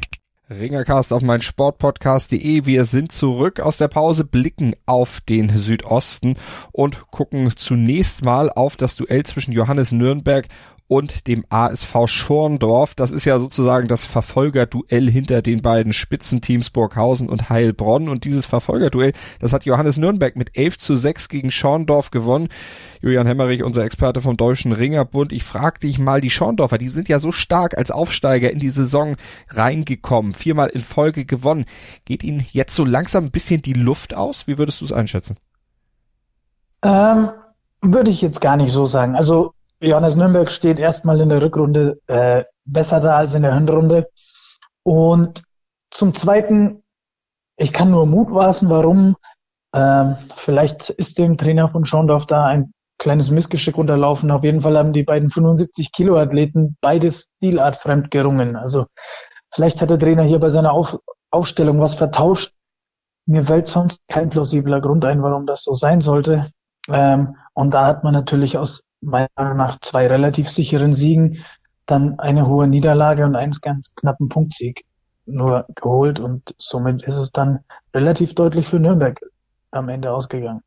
Ringercast 0.50 1.13
auf 1.13 1.22
mein 1.22 1.41
Sportpodcast.de. 1.41 2.65
Wir 2.65 2.86
sind 2.86 3.12
zurück 3.12 3.60
aus 3.60 3.77
der 3.77 3.88
Pause, 3.88 4.24
blicken 4.24 4.74
auf 4.86 5.19
den 5.22 5.50
Südosten 5.50 6.36
und 6.72 7.07
gucken 7.12 7.51
zunächst 7.55 8.24
mal 8.24 8.50
auf 8.50 8.75
das 8.75 8.95
Duell 8.95 9.25
zwischen 9.25 9.51
Johannes 9.51 9.91
Nürnberg 9.91 10.45
und 10.88 11.28
dem 11.28 11.46
ASV 11.50 12.08
Schorndorf. 12.08 12.96
Das 12.96 13.12
ist 13.12 13.25
ja 13.25 13.40
sozusagen 13.40 13.88
das 13.88 14.06
Verfolgerduell 14.06 15.10
hinter 15.10 15.42
den 15.42 15.62
beiden 15.62 15.94
Spitzenteams 15.94 16.70
Burghausen 16.70 17.30
und 17.30 17.50
Heilbronn. 17.50 18.10
Und 18.10 18.25
dieses 18.25 18.46
Verfolgerduell, 18.46 19.13
das 19.40 19.54
hat 19.54 19.66
Johannes 19.66 19.98
Nürnberg 19.98 20.36
mit 20.36 20.58
11 20.58 20.78
zu 20.78 20.96
6 20.96 21.30
gegen 21.30 21.52
Schorndorf 21.52 22.12
gewonnen. 22.12 22.50
Julian 23.02 23.28
Hemmerich, 23.28 23.63
unser 23.63 23.84
Experte 23.84 24.22
vom 24.22 24.38
Deutschen 24.38 24.72
Ringerbund. 24.72 25.32
Ich 25.32 25.44
frag 25.44 25.80
dich 25.80 26.00
mal, 26.00 26.22
die 26.22 26.30
Schorndorfer, 26.30 26.78
die 26.78 26.90
sind 26.90 27.10
ja 27.10 27.20
so 27.20 27.32
stark 27.32 27.78
als 27.78 27.92
Aufsteiger 27.92 28.52
in 28.52 28.60
die 28.60 28.70
Saison 28.70 29.16
reingekommen, 29.50 30.34
viermal 30.34 30.70
in 30.70 30.82
Folge 30.82 31.25
gewonnen. 31.25 31.66
Geht 32.06 32.24
ihnen 32.24 32.46
jetzt 32.52 32.75
so 32.75 32.86
langsam 32.86 33.25
ein 33.25 33.32
bisschen 33.32 33.62
die 33.62 33.74
Luft 33.74 34.16
aus? 34.16 34.48
Wie 34.48 34.58
würdest 34.58 34.82
du 34.82 34.86
es 34.86 34.92
einschätzen? 34.92 35.38
Ähm, 36.84 37.30
würde 37.82 38.12
ich 38.12 38.22
jetzt 38.22 38.42
gar 38.42 38.58
nicht 38.58 38.72
so 38.72 38.86
sagen. 38.86 39.16
Also 39.16 39.54
Johannes 39.84 40.16
Nürnberg 40.16 40.50
steht 40.50 40.80
erstmal 40.80 41.20
in 41.20 41.28
der 41.28 41.42
Rückrunde 41.42 42.00
äh, 42.08 42.46
besser 42.63 43.02
da 43.02 43.18
als 43.18 43.34
in 43.34 43.44
der 43.44 43.54
Hinrunde. 43.54 44.10
Und 44.84 45.44
zum 45.92 46.13
Zweiten, 46.13 46.84
ich 47.58 47.74
kann 47.74 47.92
nur 47.92 48.06
mutmaßen, 48.06 48.70
warum. 48.70 49.18
Ähm, 49.75 50.16
vielleicht 50.36 50.90
ist 50.90 51.20
dem 51.20 51.38
Trainer 51.38 51.68
von 51.68 51.84
Schondorf 51.84 52.25
da 52.25 52.46
ein 52.46 52.72
kleines 52.98 53.30
Missgeschick 53.30 53.78
unterlaufen. 53.78 54.32
Auf 54.32 54.46
jeden 54.46 54.62
Fall 54.62 54.78
haben 54.78 54.94
die 54.94 55.04
beiden 55.04 55.30
75 55.30 55.92
Kilo 55.92 56.18
Athleten 56.18 56.78
beides 56.80 57.30
stilartfremd 57.38 58.10
gerungen. 58.10 58.56
Also 58.56 58.86
vielleicht 59.54 59.82
hat 59.82 59.90
der 59.90 60.00
Trainer 60.00 60.24
hier 60.24 60.40
bei 60.40 60.50
seiner 60.50 60.72
Auf 60.72 60.98
Aufstellung 61.30 61.82
was 61.82 61.96
vertauscht. 61.96 62.54
Mir 63.25 63.44
fällt 63.44 63.68
sonst 63.68 64.00
kein 64.08 64.30
plausibler 64.30 64.80
Grund 64.80 65.04
ein, 65.04 65.24
warum 65.24 65.46
das 65.46 65.63
so 65.63 65.74
sein 65.74 66.00
sollte. 66.00 66.52
Ähm, 66.88 67.36
und 67.54 67.74
da 67.74 67.86
hat 67.86 68.04
man 68.04 68.13
natürlich 68.13 68.58
aus 68.58 68.86
meiner 69.03 69.29
Meinung 69.36 69.57
nach 69.57 69.79
zwei 69.79 70.07
relativ 70.07 70.50
sicheren 70.50 70.93
Siegen 70.93 71.38
dann 71.86 72.19
eine 72.19 72.48
hohe 72.48 72.67
Niederlage 72.67 73.25
und 73.25 73.36
einen 73.36 73.53
ganz 73.62 73.93
knappen 73.95 74.29
Punktsieg 74.29 74.86
nur 75.25 75.65
geholt 75.75 76.19
und 76.19 76.53
somit 76.57 77.03
ist 77.03 77.17
es 77.17 77.31
dann 77.31 77.60
relativ 77.93 78.36
deutlich 78.36 78.67
für 78.67 78.79
Nürnberg 78.79 79.19
am 79.72 79.89
Ende 79.89 80.12
ausgegangen. 80.12 80.62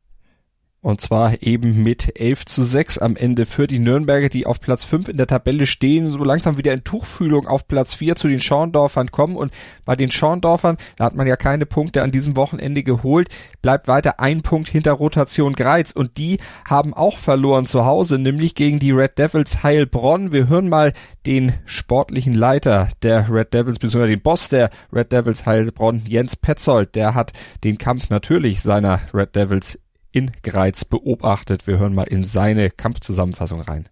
Und 0.79 1.01
zwar 1.01 1.41
eben 1.41 1.81
mit 1.81 2.19
11 2.19 2.45
zu 2.45 2.63
6 2.63 2.99
am 2.99 3.15
Ende 3.15 3.47
für 3.47 3.65
die 3.65 3.79
Nürnberger, 3.79 4.29
die 4.29 4.45
auf 4.45 4.61
Platz 4.61 4.83
5 4.83 5.09
in 5.09 5.17
der 5.17 5.25
Tabelle 5.25 5.65
stehen, 5.65 6.11
so 6.11 6.23
langsam 6.23 6.57
wieder 6.57 6.71
in 6.71 6.83
Tuchfühlung 6.83 7.47
auf 7.47 7.67
Platz 7.67 7.95
4 7.95 8.15
zu 8.15 8.27
den 8.27 8.39
Schorndorfern 8.39 9.09
kommen. 9.11 9.35
Und 9.35 9.51
bei 9.85 9.95
den 9.95 10.11
Schorndorfern, 10.11 10.77
da 10.95 11.05
hat 11.05 11.15
man 11.15 11.25
ja 11.25 11.35
keine 11.35 11.65
Punkte 11.65 12.03
an 12.03 12.11
diesem 12.11 12.35
Wochenende 12.35 12.83
geholt, 12.83 13.29
bleibt 13.63 13.87
weiter 13.87 14.19
ein 14.19 14.43
Punkt 14.43 14.69
hinter 14.69 14.91
Rotation 14.93 15.53
Greiz. 15.53 15.91
Und 15.91 16.17
die 16.19 16.37
haben 16.63 16.93
auch 16.93 17.17
verloren 17.17 17.65
zu 17.65 17.83
Hause, 17.85 18.19
nämlich 18.19 18.53
gegen 18.53 18.77
die 18.77 18.91
Red 18.91 19.17
Devils 19.17 19.63
Heilbronn. 19.63 20.31
Wir 20.31 20.47
hören 20.47 20.69
mal 20.69 20.93
den 21.25 21.53
sportlichen 21.65 22.33
Leiter 22.33 22.87
der 23.01 23.29
Red 23.31 23.51
Devils, 23.53 23.79
beziehungsweise 23.79 24.11
den 24.11 24.21
Boss 24.21 24.47
der 24.49 24.69
Red 24.93 25.11
Devils 25.11 25.47
Heilbronn, 25.47 26.03
Jens 26.07 26.35
Petzold. 26.35 26.93
Der 26.93 27.15
hat 27.15 27.33
den 27.63 27.79
Kampf 27.79 28.11
natürlich 28.11 28.61
seiner 28.61 29.01
Red 29.11 29.35
Devils 29.35 29.79
in 30.11 30.31
Greiz 30.43 30.85
beobachtet. 30.85 31.67
Wir 31.67 31.79
hören 31.79 31.95
mal 31.95 32.03
in 32.03 32.23
seine 32.23 32.69
Kampfzusammenfassung 32.69 33.61
rein. 33.61 33.87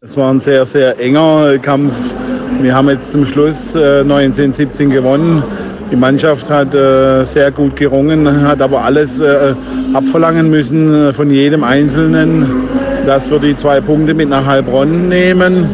Es 0.00 0.16
war 0.16 0.32
ein 0.32 0.40
sehr, 0.40 0.64
sehr 0.64 0.98
enger 1.00 1.58
Kampf. 1.58 1.94
Wir 2.60 2.74
haben 2.74 2.88
jetzt 2.88 3.10
zum 3.10 3.26
Schluss 3.26 3.74
äh, 3.74 4.00
1917 4.00 4.90
gewonnen. 4.90 5.42
Die 5.90 5.96
Mannschaft 5.96 6.50
hat 6.50 6.74
äh, 6.74 7.24
sehr 7.24 7.50
gut 7.50 7.76
gerungen, 7.76 8.46
hat 8.46 8.60
aber 8.60 8.82
alles 8.82 9.20
äh, 9.20 9.54
abverlangen 9.94 10.50
müssen 10.50 11.12
von 11.12 11.30
jedem 11.30 11.64
Einzelnen, 11.64 12.46
dass 13.06 13.30
wir 13.30 13.38
die 13.38 13.54
zwei 13.54 13.80
Punkte 13.80 14.14
mit 14.14 14.28
nach 14.28 14.44
Heilbronn 14.44 15.08
nehmen. 15.08 15.68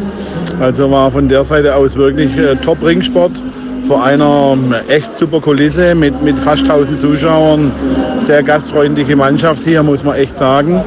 Also 0.59 0.89
war 0.89 1.11
von 1.11 1.27
der 1.27 1.43
Seite 1.43 1.75
aus 1.75 1.95
wirklich 1.95 2.35
äh, 2.37 2.55
Top-Ringsport 2.55 3.43
vor 3.87 4.03
einer 4.03 4.57
echt 4.87 5.11
super 5.11 5.39
Kulisse 5.39 5.93
mit, 5.95 6.21
mit 6.23 6.37
fast 6.39 6.63
1000 6.63 6.99
Zuschauern. 6.99 7.71
Sehr 8.17 8.41
gastfreundliche 8.41 9.15
Mannschaft 9.15 9.63
hier, 9.63 9.83
muss 9.83 10.03
man 10.03 10.15
echt 10.15 10.37
sagen. 10.37 10.83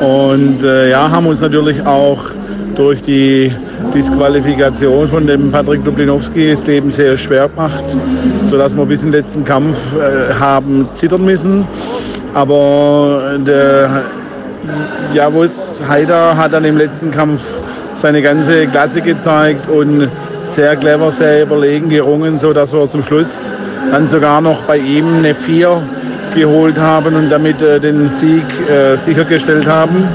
Und 0.00 0.64
äh, 0.64 0.90
ja, 0.90 1.10
haben 1.10 1.26
uns 1.26 1.40
natürlich 1.40 1.84
auch 1.86 2.18
durch 2.74 3.02
die 3.02 3.52
Disqualifikation 3.94 5.06
von 5.06 5.26
dem 5.26 5.52
Patrick 5.52 5.84
Dublinowski 5.84 6.50
das 6.50 6.66
Leben 6.66 6.90
sehr 6.90 7.16
schwer 7.16 7.48
gemacht, 7.48 7.84
sodass 8.42 8.76
wir 8.76 8.86
bis 8.86 9.02
in 9.02 9.12
den 9.12 9.20
letzten 9.20 9.44
Kampf 9.44 9.76
äh, 9.96 10.32
haben 10.34 10.88
zittern 10.92 11.24
müssen. 11.24 11.66
Aber 12.34 13.38
der 13.38 14.02
Javus 15.14 15.82
Haider 15.88 16.36
hat 16.36 16.52
dann 16.52 16.64
im 16.64 16.76
letzten 16.76 17.10
Kampf 17.10 17.60
seine 18.00 18.22
ganze 18.22 18.66
Klasse 18.66 19.02
gezeigt 19.02 19.68
und 19.68 20.08
sehr 20.42 20.74
clever, 20.76 21.12
sehr 21.12 21.42
überlegen 21.42 21.88
gerungen, 21.90 22.36
so 22.36 22.52
dass 22.52 22.72
wir 22.72 22.88
zum 22.88 23.02
Schluss 23.02 23.52
dann 23.90 24.06
sogar 24.06 24.40
noch 24.40 24.62
bei 24.62 24.78
ihm 24.78 25.18
eine 25.18 25.34
4 25.34 25.82
geholt 26.34 26.78
haben 26.78 27.14
und 27.14 27.28
damit 27.28 27.60
äh, 27.60 27.78
den 27.78 28.08
Sieg 28.08 28.44
äh, 28.68 28.96
sichergestellt 28.96 29.66
haben. 29.66 30.08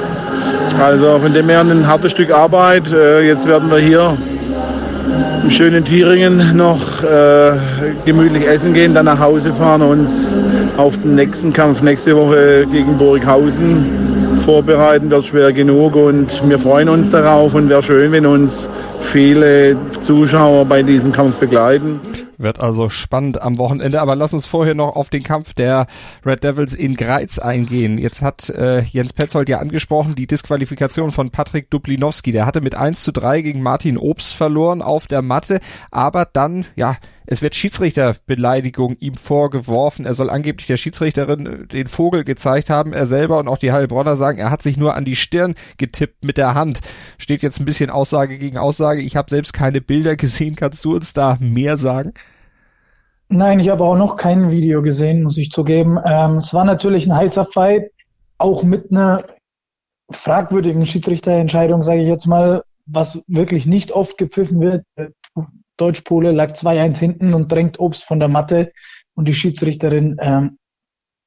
Also 0.79 1.19
von 1.19 1.33
dem 1.33 1.47
her 1.49 1.61
ein 1.61 1.85
hartes 1.85 2.11
Stück 2.11 2.31
Arbeit. 2.31 2.91
Äh, 2.91 3.27
jetzt 3.27 3.47
werden 3.47 3.69
wir 3.69 3.77
hier 3.77 4.17
im 5.43 5.49
schönen 5.49 5.83
Thüringen 5.83 6.55
noch 6.57 7.03
äh, 7.03 7.51
gemütlich 8.05 8.47
essen 8.47 8.73
gehen, 8.73 8.93
dann 8.93 9.05
nach 9.05 9.19
Hause 9.19 9.51
fahren 9.51 9.81
und 9.83 9.99
uns 9.99 10.39
auf 10.77 10.97
den 10.97 11.15
nächsten 11.15 11.53
Kampf 11.53 11.81
nächste 11.81 12.15
Woche 12.15 12.65
gegen 12.71 12.97
Burghausen 12.97 14.14
vorbereiten 14.39 15.09
wird 15.11 15.25
schwer 15.25 15.51
genug 15.53 15.95
und 15.95 16.47
wir 16.47 16.59
freuen 16.59 16.89
uns 16.89 17.09
darauf 17.09 17.55
und 17.55 17.69
wäre 17.69 17.83
schön, 17.83 18.11
wenn 18.11 18.25
uns 18.25 18.69
viele 18.99 19.77
Zuschauer 20.01 20.65
bei 20.65 20.83
diesem 20.83 21.11
Kampf 21.11 21.37
begleiten. 21.37 21.99
Wird 22.37 22.59
also 22.59 22.89
spannend 22.89 23.41
am 23.41 23.57
Wochenende, 23.57 24.01
aber 24.01 24.15
lass 24.15 24.33
uns 24.33 24.45
vorher 24.45 24.75
noch 24.75 24.95
auf 24.95 25.09
den 25.09 25.23
Kampf 25.23 25.53
der 25.53 25.87
Red 26.25 26.43
Devils 26.43 26.73
in 26.73 26.95
Greiz 26.95 27.39
eingehen. 27.39 27.97
Jetzt 27.97 28.21
hat 28.21 28.49
äh, 28.49 28.81
Jens 28.81 29.13
Petzold 29.13 29.49
ja 29.49 29.59
angesprochen, 29.59 30.15
die 30.15 30.27
Disqualifikation 30.27 31.11
von 31.11 31.31
Patrick 31.31 31.69
Dublinowski. 31.69 32.31
Der 32.31 32.45
hatte 32.45 32.61
mit 32.61 32.75
1 32.75 33.03
zu 33.03 33.11
3 33.11 33.41
gegen 33.41 33.61
Martin 33.61 33.97
Obst 33.97 34.35
verloren 34.35 34.81
auf 34.81 35.07
der 35.07 35.21
Matte, 35.21 35.59
aber 35.91 36.25
dann, 36.25 36.65
ja, 36.75 36.97
es 37.27 37.41
wird 37.41 37.55
Schiedsrichterbeleidigung 37.55 38.97
ihm 38.99 39.15
vorgeworfen. 39.15 40.05
Er 40.05 40.13
soll 40.13 40.29
angeblich 40.29 40.67
der 40.67 40.77
Schiedsrichterin 40.77 41.45
äh, 41.45 41.67
den 41.67 41.87
Vogel 41.87 42.23
gezeigt 42.23 42.69
haben. 42.69 42.93
Er 42.93 43.05
selber 43.05 43.39
und 43.39 43.47
auch 43.47 43.57
die 43.57 43.71
Heilbronner 43.71 44.15
sagen, 44.15 44.37
er 44.37 44.51
hat 44.51 44.61
sich 44.61 44.77
nur 44.77 44.95
an 44.95 45.05
die 45.05 45.15
Stirn 45.15 45.55
getippt 45.77 46.23
mit 46.23 46.37
der 46.37 46.53
Hand. 46.53 46.81
Steht 47.17 47.41
jetzt 47.41 47.59
ein 47.59 47.65
bisschen 47.65 47.89
Aussage 47.89 48.37
gegen 48.37 48.57
Aussage. 48.57 49.01
Ich 49.01 49.15
habe 49.15 49.29
selbst 49.29 49.53
keine 49.53 49.81
Bilder 49.81 50.15
gesehen. 50.15 50.55
Kannst 50.55 50.85
du 50.85 50.95
uns 50.95 51.13
da 51.13 51.37
mehr 51.39 51.77
sagen? 51.77 52.13
Nein, 53.29 53.59
ich 53.59 53.69
habe 53.69 53.83
auch 53.83 53.97
noch 53.97 54.17
kein 54.17 54.51
Video 54.51 54.81
gesehen, 54.81 55.23
muss 55.23 55.37
ich 55.37 55.49
zugeben. 55.49 55.97
Ähm, 56.05 56.37
es 56.37 56.53
war 56.53 56.63
natürlich 56.63 57.07
ein 57.07 57.15
heißer 57.15 57.45
Fight, 57.45 57.91
auch 58.37 58.63
mit 58.63 58.91
einer 58.91 59.23
fragwürdigen 60.11 60.85
Schiedsrichterentscheidung, 60.85 61.81
sage 61.81 62.01
ich 62.01 62.07
jetzt 62.07 62.27
mal, 62.27 62.63
was 62.85 63.23
wirklich 63.27 63.65
nicht 63.65 63.91
oft 63.91 64.17
gepfiffen 64.17 64.61
wird. 64.61 64.85
Deutschpole 65.77 66.31
lag 66.31 66.51
2-1 66.53 66.97
hinten 66.97 67.33
und 67.33 67.51
drängt 67.51 67.79
Obst 67.79 68.03
von 68.03 68.19
der 68.19 68.29
Matte 68.29 68.71
und 69.15 69.27
die 69.27 69.33
Schiedsrichterin 69.33 70.17
ähm, 70.21 70.57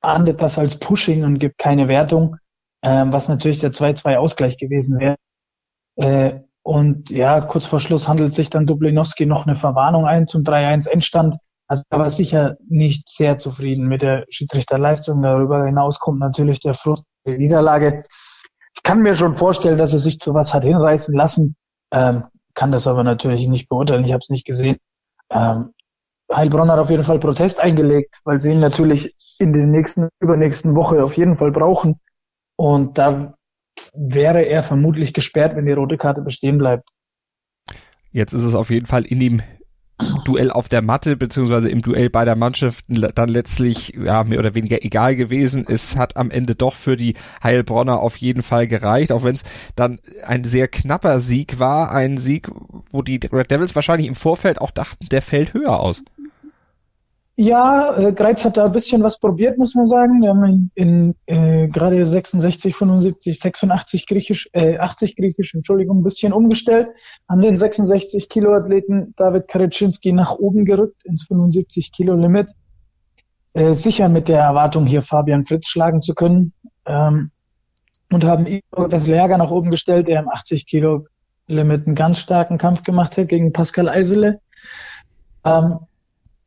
ahndet 0.00 0.40
das 0.40 0.58
als 0.58 0.78
Pushing 0.78 1.24
und 1.24 1.38
gibt 1.38 1.58
keine 1.58 1.88
Wertung, 1.88 2.36
ähm, 2.82 3.12
was 3.12 3.28
natürlich 3.28 3.58
der 3.58 3.72
2-2 3.72 4.16
Ausgleich 4.16 4.56
gewesen 4.56 4.98
wäre. 5.00 5.16
Äh, 5.96 6.40
und 6.62 7.10
ja, 7.10 7.40
kurz 7.40 7.66
vor 7.66 7.80
Schluss 7.80 8.08
handelt 8.08 8.34
sich 8.34 8.50
dann 8.50 8.66
Dublinowski 8.66 9.26
noch 9.26 9.46
eine 9.46 9.56
Verwarnung 9.56 10.06
ein 10.06 10.26
zum 10.26 10.42
3-1 10.42 10.88
Endstand. 10.88 11.36
Also 11.68 11.82
er 11.90 11.98
war 11.98 12.10
sicher 12.10 12.56
nicht 12.68 13.08
sehr 13.08 13.38
zufrieden 13.38 13.86
mit 13.86 14.02
der 14.02 14.24
Schiedsrichterleistung. 14.30 15.22
Darüber 15.22 15.66
hinaus 15.66 15.98
kommt 15.98 16.18
natürlich 16.18 16.60
der 16.60 16.74
Frust 16.74 17.04
der 17.26 17.36
Niederlage. 17.36 18.04
Ich 18.74 18.82
kann 18.82 19.02
mir 19.02 19.14
schon 19.14 19.34
vorstellen, 19.34 19.76
dass 19.76 19.92
er 19.92 19.98
sich 19.98 20.18
zu 20.18 20.32
was 20.32 20.54
hat 20.54 20.64
hinreißen 20.64 21.14
lassen. 21.14 21.56
Ähm, 21.92 22.24
kann 22.54 22.72
das 22.72 22.86
aber 22.86 23.04
natürlich 23.04 23.46
nicht 23.46 23.68
beurteilen. 23.68 24.04
Ich 24.04 24.12
habe 24.12 24.20
es 24.20 24.30
nicht 24.30 24.46
gesehen. 24.46 24.78
Ähm, 25.30 25.74
Heilbronn 26.32 26.70
hat 26.70 26.78
auf 26.78 26.90
jeden 26.90 27.04
Fall 27.04 27.18
Protest 27.18 27.60
eingelegt, 27.60 28.20
weil 28.24 28.40
sie 28.40 28.50
ihn 28.50 28.60
natürlich 28.60 29.14
in 29.38 29.52
der 29.52 29.66
nächsten, 29.66 30.08
übernächsten 30.20 30.74
Woche 30.74 31.02
auf 31.02 31.16
jeden 31.16 31.36
Fall 31.36 31.52
brauchen. 31.52 32.00
Und 32.56 32.98
da 32.98 33.34
wäre 33.94 34.42
er 34.42 34.62
vermutlich 34.62 35.12
gesperrt, 35.12 35.54
wenn 35.54 35.66
die 35.66 35.72
rote 35.72 35.96
Karte 35.96 36.22
bestehen 36.22 36.58
bleibt. 36.58 36.88
Jetzt 38.10 38.32
ist 38.32 38.44
es 38.44 38.54
auf 38.54 38.70
jeden 38.70 38.86
Fall 38.86 39.04
in 39.04 39.20
dem 39.20 39.42
Duell 40.28 40.50
auf 40.50 40.68
der 40.68 40.82
Matte, 40.82 41.16
beziehungsweise 41.16 41.70
im 41.70 41.80
Duell 41.80 42.10
beider 42.10 42.36
Mannschaften 42.36 43.00
dann 43.14 43.28
letztlich 43.30 43.94
ja, 43.96 44.24
mehr 44.24 44.38
oder 44.38 44.54
weniger 44.54 44.84
egal 44.84 45.16
gewesen. 45.16 45.64
Es 45.66 45.96
hat 45.96 46.18
am 46.18 46.30
Ende 46.30 46.54
doch 46.54 46.74
für 46.74 46.96
die 46.96 47.14
Heilbronner 47.42 48.00
auf 48.00 48.18
jeden 48.18 48.42
Fall 48.42 48.68
gereicht, 48.68 49.10
auch 49.10 49.24
wenn 49.24 49.36
es 49.36 49.44
dann 49.74 50.00
ein 50.26 50.44
sehr 50.44 50.68
knapper 50.68 51.18
Sieg 51.20 51.58
war. 51.58 51.92
Ein 51.92 52.18
Sieg, 52.18 52.50
wo 52.90 53.00
die 53.00 53.20
Red 53.32 53.50
Devils 53.50 53.74
wahrscheinlich 53.74 54.06
im 54.06 54.14
Vorfeld 54.14 54.60
auch 54.60 54.70
dachten, 54.70 55.08
der 55.10 55.22
fällt 55.22 55.54
höher 55.54 55.80
aus. 55.80 56.02
Ja, 57.40 57.96
äh, 57.96 58.12
Greiz 58.12 58.44
hat 58.44 58.56
da 58.56 58.64
ein 58.64 58.72
bisschen 58.72 59.04
was 59.04 59.20
probiert, 59.20 59.58
muss 59.58 59.76
man 59.76 59.86
sagen. 59.86 60.22
Wir 60.22 60.30
haben 60.30 60.72
in, 60.74 61.14
äh, 61.26 61.68
gerade 61.68 62.04
66, 62.04 62.74
75, 62.74 63.38
86 63.38 64.08
griechisch, 64.08 64.50
äh, 64.54 64.76
80 64.76 65.14
griechisch, 65.14 65.54
Entschuldigung, 65.54 66.00
ein 66.00 66.02
bisschen 66.02 66.32
umgestellt. 66.32 66.88
Haben 67.28 67.42
den 67.42 67.56
66 67.56 68.28
Kilo 68.28 68.54
Athleten 68.54 69.14
David 69.16 69.46
Karetschinski 69.46 70.12
nach 70.12 70.32
oben 70.32 70.64
gerückt 70.64 71.04
ins 71.04 71.26
75 71.28 71.92
Kilo 71.92 72.16
Limit. 72.16 72.50
Äh, 73.52 73.72
sicher 73.74 74.08
mit 74.08 74.26
der 74.26 74.40
Erwartung, 74.40 74.86
hier 74.86 75.02
Fabian 75.02 75.44
Fritz 75.44 75.68
schlagen 75.68 76.02
zu 76.02 76.16
können. 76.16 76.54
Ähm, 76.86 77.30
und 78.10 78.24
haben 78.24 78.46
Igor 78.46 78.88
das 78.88 79.06
Lager 79.06 79.38
nach 79.38 79.52
oben 79.52 79.70
gestellt, 79.70 80.08
der 80.08 80.18
im 80.18 80.28
80 80.28 80.66
Kilo 80.66 81.06
Limit 81.46 81.86
einen 81.86 81.94
ganz 81.94 82.18
starken 82.18 82.58
Kampf 82.58 82.82
gemacht 82.82 83.16
hat 83.16 83.28
gegen 83.28 83.52
Pascal 83.52 83.88
Eisele. 83.88 84.40
Ähm, 85.44 85.78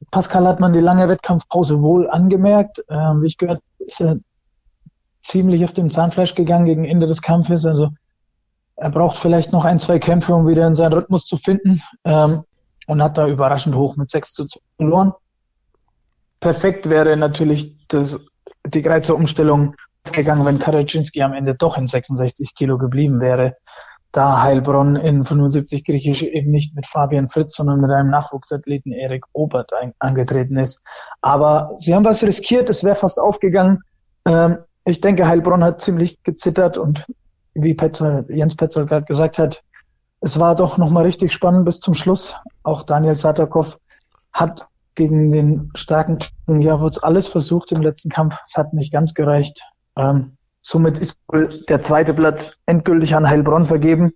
Pascal 0.09 0.47
hat 0.47 0.59
man 0.59 0.73
die 0.73 0.79
lange 0.79 1.07
Wettkampfpause 1.07 1.81
wohl 1.81 2.09
angemerkt. 2.09 2.83
Ähm, 2.89 3.21
wie 3.21 3.27
ich 3.27 3.37
gehört, 3.37 3.61
ist 3.79 4.01
er 4.01 4.17
ziemlich 5.21 5.63
auf 5.63 5.73
dem 5.73 5.91
Zahnfleisch 5.91 6.35
gegangen 6.35 6.65
gegen 6.65 6.85
Ende 6.85 7.05
des 7.05 7.21
Kampfes. 7.21 7.65
Also 7.65 7.89
er 8.75 8.89
braucht 8.89 9.17
vielleicht 9.17 9.51
noch 9.51 9.63
ein, 9.63 9.79
zwei 9.79 9.99
Kämpfe, 9.99 10.33
um 10.33 10.47
wieder 10.47 10.65
in 10.65 10.75
seinen 10.75 10.93
Rhythmus 10.93 11.25
zu 11.25 11.37
finden. 11.37 11.81
Ähm, 12.03 12.43
und 12.87 13.01
hat 13.01 13.17
da 13.17 13.27
überraschend 13.27 13.75
hoch 13.75 13.95
mit 13.95 14.09
6 14.09 14.33
zu 14.33 14.45
2 14.47 14.59
verloren. 14.77 15.13
Perfekt 16.39 16.89
wäre 16.89 17.15
natürlich 17.15 17.87
das, 17.87 18.19
die 18.65 18.81
Greizer 18.81 19.15
Umstellung 19.15 19.75
gegangen, 20.11 20.45
wenn 20.45 20.59
Karaczynski 20.59 21.21
am 21.21 21.33
Ende 21.33 21.55
doch 21.55 21.77
in 21.77 21.87
66 21.87 22.55
Kilo 22.55 22.77
geblieben 22.77 23.21
wäre, 23.21 23.55
da 24.11 24.41
Heilbronn 24.41 24.95
in 24.95 25.23
75 25.23 25.85
griechisch 25.85 26.23
eben 26.23 26.51
nicht 26.51 26.75
mit 26.75 26.87
Fabian 26.87 27.29
Fritz, 27.29 27.55
sondern 27.55 27.79
mit 27.79 27.91
einem 27.91 28.09
Nachwuchsathleten 28.09 28.91
Erik 28.91 29.25
Obert 29.33 29.71
ein, 29.73 29.93
angetreten 29.99 30.57
ist. 30.57 30.81
Aber 31.21 31.71
sie 31.77 31.95
haben 31.95 32.05
was 32.05 32.23
riskiert, 32.23 32.69
es 32.69 32.83
wäre 32.83 32.95
fast 32.95 33.19
aufgegangen. 33.19 33.79
Ähm, 34.25 34.57
ich 34.85 34.99
denke, 34.99 35.27
Heilbronn 35.27 35.63
hat 35.63 35.81
ziemlich 35.81 36.21
gezittert 36.23 36.77
und 36.77 37.05
wie 37.53 37.73
Petzold, 37.73 38.29
Jens 38.29 38.55
Petzold 38.55 38.89
gerade 38.89 39.05
gesagt 39.05 39.37
hat, 39.37 39.63
es 40.19 40.39
war 40.39 40.55
doch 40.55 40.77
nochmal 40.77 41.03
richtig 41.03 41.33
spannend 41.33 41.65
bis 41.65 41.79
zum 41.79 41.93
Schluss. 41.93 42.35
Auch 42.63 42.83
Daniel 42.83 43.15
Satakow 43.15 43.77
hat 44.33 44.67
gegen 44.95 45.31
den 45.31 45.71
starken 45.75 46.19
Javuz 46.47 46.99
alles 47.01 47.27
versucht 47.27 47.71
im 47.71 47.81
letzten 47.81 48.09
Kampf. 48.09 48.35
Es 48.45 48.55
hat 48.55 48.73
nicht 48.73 48.93
ganz 48.93 49.13
gereicht. 49.13 49.63
Ähm, 49.97 50.37
somit 50.61 50.99
ist 50.99 51.19
wohl 51.27 51.49
der 51.69 51.81
zweite 51.83 52.13
Platz 52.13 52.57
endgültig 52.65 53.15
an 53.15 53.27
Heilbronn 53.27 53.65
vergeben. 53.65 54.13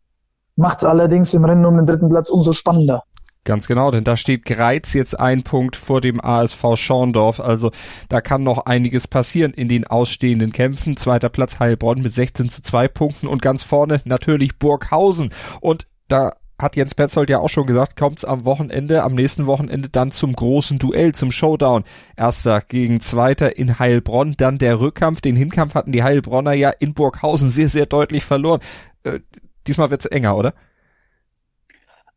Macht 0.56 0.80
es 0.80 0.84
allerdings 0.84 1.34
im 1.34 1.44
Rennen 1.44 1.66
um 1.66 1.76
den 1.76 1.86
dritten 1.86 2.10
Platz 2.10 2.30
umso 2.30 2.54
spannender. 2.54 3.04
Ganz 3.44 3.68
genau, 3.68 3.92
denn 3.92 4.04
da 4.04 4.18
steht 4.18 4.46
Greiz 4.46 4.94
jetzt 4.94 5.20
ein 5.20 5.44
Punkt 5.44 5.76
vor 5.76 6.02
dem 6.02 6.20
ASV 6.20 6.76
Schorndorf. 6.76 7.40
Also 7.40 7.70
da 8.10 8.20
kann 8.20 8.42
noch 8.42 8.66
einiges 8.66 9.08
passieren 9.08 9.54
in 9.54 9.68
den 9.68 9.86
ausstehenden 9.86 10.52
Kämpfen. 10.52 10.98
Zweiter 10.98 11.30
Platz 11.30 11.60
Heilbronn 11.60 12.02
mit 12.02 12.12
16 12.12 12.50
zu 12.50 12.64
2 12.64 12.88
Punkten 12.88 13.28
und 13.28 13.44
ganz 13.44 13.62
vorne 13.62 14.02
natürlich 14.06 14.58
Burghausen. 14.58 15.30
Und 15.62 15.86
da 16.08 16.32
hat 16.60 16.76
Jens 16.76 16.96
Petzold 16.96 17.30
ja 17.30 17.40
auch 17.40 17.50
schon 17.50 17.68
gesagt, 17.68 17.98
kommt 17.98 18.20
es 18.20 18.26
am 18.26 18.46
Wochenende, 18.46 19.04
am 19.04 19.14
nächsten 19.14 19.46
Wochenende 19.46 19.90
dann 19.90 20.12
zum 20.12 20.34
großen 20.34 20.80
Duell, 20.80 21.14
zum 21.14 21.32
Showdown. 21.32 21.84
Erster 22.16 22.62
gegen 22.62 23.02
Zweiter 23.02 23.58
in 23.58 23.78
Heilbronn, 23.78 24.36
dann 24.38 24.58
der 24.58 24.80
Rückkampf. 24.80 25.22
Den 25.22 25.36
Hinkampf 25.36 25.76
hatten 25.76 25.92
die 25.92 26.04
Heilbronner 26.04 26.54
ja 26.54 26.70
in 26.70 26.94
Burghausen 26.94 27.50
sehr, 27.50 27.70
sehr 27.70 27.86
deutlich 27.86 28.24
verloren. 28.24 28.62
Äh, 29.04 29.20
diesmal 29.68 29.90
wird's 29.92 30.06
enger, 30.06 30.38
oder? 30.38 30.54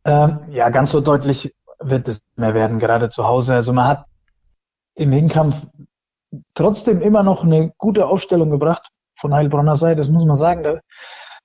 Ähm, 0.04 0.38
ja, 0.50 0.71
ganz 0.71 0.92
so 0.92 1.00
deutlich 1.00 1.54
wird 1.80 2.09
es 2.09 2.23
mehr 2.37 2.54
werden, 2.54 2.78
gerade 2.78 3.09
zu 3.09 3.26
Hause. 3.26 3.54
Also 3.54 3.73
man 3.73 3.87
hat 3.87 4.07
im 4.95 5.12
Hinkampf 5.12 5.66
trotzdem 6.54 7.00
immer 7.00 7.23
noch 7.23 7.45
eine 7.45 7.73
gute 7.78 8.07
Aufstellung 8.07 8.50
gebracht 8.50 8.90
von 9.14 9.35
Heilbronner 9.35 9.76
Seite, 9.76 9.97
das 9.97 10.09
muss 10.09 10.25
man 10.25 10.37
sagen. 10.37 10.62
Da 10.62 10.80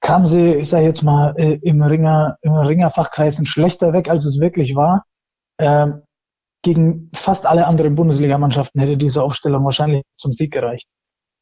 kam 0.04 0.26
sie, 0.26 0.56
ich 0.56 0.70
sage 0.70 0.86
jetzt 0.86 1.02
mal, 1.02 1.34
äh, 1.38 1.58
im 1.62 1.82
Ringer, 1.82 2.38
im 2.42 2.54
Ringerfachkreisen 2.54 3.46
schlechter 3.46 3.94
weg, 3.94 4.10
als 4.10 4.26
es 4.26 4.40
wirklich 4.40 4.76
war. 4.76 5.06
Ähm, 5.58 6.04
gegen 6.62 7.10
fast 7.16 7.46
alle 7.46 7.66
anderen 7.66 7.96
Bundesligamannschaften 7.96 8.82
hätte 8.82 8.98
diese 8.98 9.24
Aufstellung 9.24 9.64
wahrscheinlich 9.64 10.04
zum 10.18 10.34
Sieg 10.34 10.52
gereicht. 10.52 10.88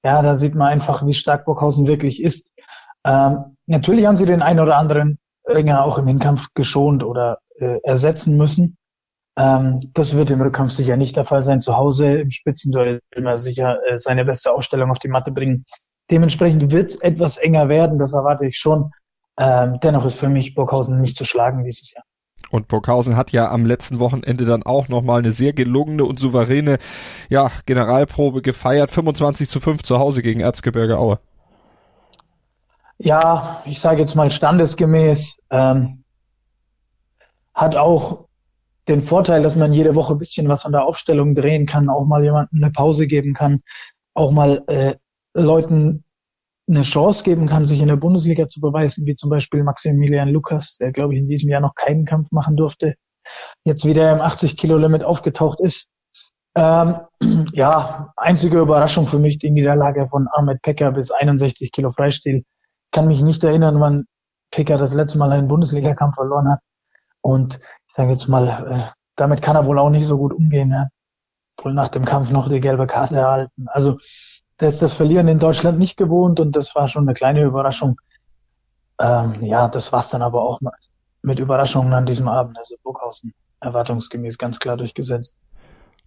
Ja, 0.03 0.21
da 0.21 0.35
sieht 0.35 0.55
man 0.55 0.67
einfach, 0.67 1.05
wie 1.05 1.13
stark 1.13 1.45
Burghausen 1.45 1.87
wirklich 1.87 2.21
ist. 2.21 2.53
Ähm, 3.03 3.57
natürlich 3.65 4.05
haben 4.05 4.17
sie 4.17 4.25
den 4.27 4.43
einen 4.43 4.59
oder 4.59 4.77
anderen 4.77 5.17
Ringer 5.47 5.83
auch 5.83 5.97
im 5.97 6.07
Hinkampf 6.07 6.47
geschont 6.53 7.03
oder 7.03 7.39
äh, 7.59 7.79
ersetzen 7.83 8.37
müssen. 8.37 8.77
Ähm, 9.37 9.79
das 9.93 10.15
wird 10.15 10.29
im 10.29 10.41
Rückkampf 10.41 10.71
sicher 10.71 10.97
nicht 10.97 11.17
der 11.17 11.25
Fall 11.25 11.41
sein. 11.41 11.61
Zu 11.61 11.77
Hause 11.77 12.19
im 12.19 12.29
Spitzenduell 12.29 13.01
will 13.11 13.23
man 13.23 13.39
sicher 13.39 13.79
äh, 13.87 13.97
seine 13.97 14.23
beste 14.23 14.51
Aufstellung 14.51 14.91
auf 14.91 14.99
die 14.99 15.07
Matte 15.07 15.31
bringen. 15.31 15.65
Dementsprechend 16.11 16.71
wird 16.71 16.91
es 16.91 16.95
etwas 16.97 17.37
enger 17.37 17.69
werden, 17.69 17.97
das 17.97 18.13
erwarte 18.13 18.45
ich 18.45 18.57
schon. 18.57 18.91
Ähm, 19.37 19.79
dennoch 19.81 20.05
ist 20.05 20.19
für 20.19 20.29
mich 20.29 20.53
Burghausen 20.53 20.99
nicht 21.01 21.17
zu 21.17 21.23
schlagen 21.23 21.63
dieses 21.63 21.93
Jahr. 21.93 22.03
Und 22.49 22.67
Burghausen 22.67 23.15
hat 23.15 23.31
ja 23.31 23.49
am 23.49 23.65
letzten 23.65 23.99
Wochenende 23.99 24.45
dann 24.45 24.63
auch 24.63 24.89
nochmal 24.89 25.19
eine 25.19 25.31
sehr 25.31 25.53
gelungene 25.53 26.03
und 26.03 26.19
souveräne 26.19 26.79
ja, 27.29 27.49
Generalprobe 27.65 28.41
gefeiert. 28.41 28.91
25 28.91 29.47
zu 29.47 29.61
5 29.61 29.83
zu 29.83 29.99
Hause 29.99 30.21
gegen 30.21 30.41
Erzgebirge 30.41 30.97
Aue. 30.97 31.19
Ja, 32.97 33.63
ich 33.65 33.79
sage 33.79 34.01
jetzt 34.01 34.15
mal 34.15 34.29
standesgemäß. 34.29 35.39
Ähm, 35.49 36.03
hat 37.53 37.75
auch 37.75 38.25
den 38.87 39.01
Vorteil, 39.01 39.43
dass 39.43 39.55
man 39.55 39.71
jede 39.71 39.95
Woche 39.95 40.13
ein 40.13 40.19
bisschen 40.19 40.49
was 40.49 40.65
an 40.65 40.73
der 40.73 40.83
Aufstellung 40.83 41.35
drehen 41.35 41.65
kann, 41.65 41.89
auch 41.89 42.05
mal 42.05 42.23
jemandem 42.23 42.63
eine 42.63 42.71
Pause 42.71 43.07
geben 43.07 43.33
kann, 43.33 43.61
auch 44.13 44.31
mal 44.31 44.63
äh, 44.67 44.95
Leuten 45.33 46.03
eine 46.69 46.83
Chance 46.83 47.23
geben 47.23 47.47
kann, 47.47 47.65
sich 47.65 47.81
in 47.81 47.87
der 47.87 47.97
Bundesliga 47.97 48.47
zu 48.47 48.61
beweisen, 48.61 49.05
wie 49.05 49.15
zum 49.15 49.29
Beispiel 49.29 49.63
Maximilian 49.63 50.29
Lukas, 50.29 50.77
der, 50.77 50.91
glaube 50.91 51.13
ich, 51.13 51.19
in 51.19 51.27
diesem 51.27 51.49
Jahr 51.49 51.61
noch 51.61 51.75
keinen 51.75 52.05
Kampf 52.05 52.31
machen 52.31 52.55
durfte, 52.55 52.95
jetzt 53.65 53.85
wieder 53.85 54.11
im 54.11 54.19
80-Kilo-Limit 54.19 55.03
aufgetaucht 55.03 55.59
ist. 55.59 55.89
Ähm, 56.55 56.95
ja, 57.53 58.11
einzige 58.15 58.59
Überraschung 58.59 59.07
für 59.07 59.19
mich 59.19 59.37
die 59.39 59.51
Niederlage 59.51 60.07
von 60.09 60.27
Ahmed 60.31 60.61
Pecker 60.61 60.91
bis 60.91 61.11
61 61.11 61.71
Kilo 61.71 61.91
Freistil. 61.91 62.43
Kann 62.91 63.07
mich 63.07 63.21
nicht 63.21 63.43
erinnern, 63.43 63.79
wann 63.79 64.05
Pecker 64.51 64.77
das 64.77 64.93
letzte 64.93 65.17
Mal 65.17 65.31
einen 65.31 65.47
Bundesligakampf 65.47 66.15
verloren 66.15 66.49
hat. 66.49 66.59
Und 67.21 67.59
ich 67.87 67.93
sage 67.93 68.11
jetzt 68.11 68.27
mal, 68.27 68.47
äh, 68.47 68.91
damit 69.15 69.41
kann 69.41 69.55
er 69.55 69.65
wohl 69.65 69.79
auch 69.79 69.89
nicht 69.89 70.05
so 70.05 70.17
gut 70.17 70.33
umgehen. 70.33 70.71
Ja. 70.71 70.87
Wohl 71.61 71.73
nach 71.73 71.89
dem 71.89 72.05
Kampf 72.05 72.31
noch 72.31 72.49
die 72.49 72.59
gelbe 72.59 72.87
Karte 72.87 73.17
erhalten. 73.17 73.67
Also 73.67 73.99
der 74.61 74.69
ist 74.69 74.81
das 74.81 74.93
Verlieren 74.93 75.27
in 75.27 75.39
Deutschland 75.39 75.79
nicht 75.79 75.97
gewohnt 75.97 76.39
und 76.39 76.55
das 76.55 76.75
war 76.75 76.87
schon 76.87 77.03
eine 77.03 77.13
kleine 77.13 77.43
Überraschung. 77.43 77.99
Ähm, 78.99 79.33
ja, 79.41 79.67
das 79.67 79.91
war's 79.91 80.09
dann 80.09 80.21
aber 80.21 80.43
auch 80.43 80.59
mit 81.23 81.39
Überraschungen 81.39 81.93
an 81.93 82.05
diesem 82.05 82.27
Abend. 82.27 82.57
Also 82.59 82.75
Burghausen 82.83 83.33
erwartungsgemäß 83.59 84.37
ganz 84.37 84.59
klar 84.59 84.77
durchgesetzt. 84.77 85.35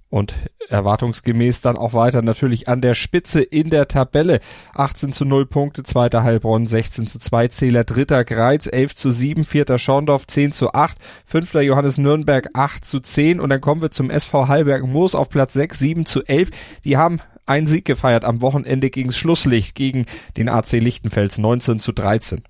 Und 0.09 0.35
erwartungsgemäß 0.69 1.61
dann 1.63 1.77
auch 1.77 1.93
weiter 1.93 2.23
natürlich 2.23 2.69
an 2.69 2.81
der 2.81 2.95
Spitze 2.95 3.43
in 3.43 3.71
der 3.71 3.89
Tabelle. 3.89 4.39
18 4.75 5.13
zu 5.13 5.25
0 5.25 5.47
Punkte, 5.47 5.83
zweiter 5.83 6.23
Heilbronn, 6.23 6.69
16 6.69 7.09
zu 7.09 7.19
2 7.19 7.49
Zähler, 7.49 7.83
dritter 7.83 8.25
Greiz, 8.25 8.69
11 8.69 8.95
zu 8.95 9.11
7, 9.11 9.43
vierter 9.43 9.79
Schorndorf, 9.79 10.29
10 10.29 10.53
zu 10.53 10.73
8, 10.73 10.97
fünfter 11.25 11.63
Johannes 11.63 11.99
Nürnberg, 11.99 12.49
8 12.55 12.85
zu 12.85 13.01
10 13.01 13.41
und 13.41 13.51
dann 13.51 13.61
kommen 13.61 13.83
wir 13.83 13.91
zum 13.91 14.11
SV 14.11 14.47
Hallberg 14.47 14.87
Moos 14.87 15.17
auf 15.17 15.31
Platz 15.31 15.55
6, 15.55 15.81
7 15.81 16.07
zu 16.07 16.23
11. 16.23 16.51
Die 16.85 16.97
haben 16.97 17.19
einen 17.47 17.67
Sieg 17.67 17.85
gefeiert 17.85 18.25
am 18.25 18.43
Wochenende 18.43 18.91
gegen 18.91 19.13
Schlusslicht, 19.13 19.75
gegen 19.75 20.07
den 20.37 20.49
AC 20.49 20.73
Lichtenfels 20.73 21.39
19 21.39 21.81
zu 21.81 21.93
13. 21.93 22.45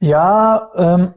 Ja, 0.00 0.70
ähm, 0.76 1.14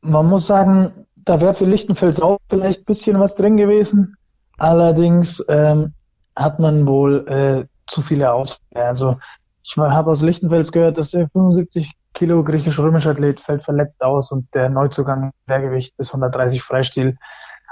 man 0.00 0.26
muss 0.26 0.46
sagen, 0.46 1.06
da 1.24 1.40
wäre 1.40 1.54
für 1.54 1.66
Lichtenfels 1.66 2.20
auch 2.20 2.38
vielleicht 2.48 2.80
ein 2.80 2.84
bisschen 2.86 3.20
was 3.20 3.34
drin 3.34 3.56
gewesen. 3.56 4.16
Allerdings 4.58 5.44
ähm, 5.48 5.94
hat 6.34 6.58
man 6.58 6.86
wohl 6.86 7.28
äh, 7.28 7.66
zu 7.86 8.02
viele 8.02 8.32
Ausfälle. 8.32 8.86
Also 8.86 9.16
ich 9.62 9.76
habe 9.76 10.10
aus 10.10 10.22
Lichtenfels 10.22 10.72
gehört, 10.72 10.98
dass 10.98 11.10
der 11.10 11.28
75 11.30 11.92
Kilo 12.14 12.42
griechisch-römische 12.42 13.10
Athlet 13.10 13.40
fällt 13.40 13.62
verletzt 13.62 14.02
aus 14.02 14.32
und 14.32 14.52
der 14.54 14.68
Neuzugang 14.68 15.32
Schwergewicht 15.46 15.96
bis 15.96 16.08
130 16.10 16.62
Freistil 16.62 17.16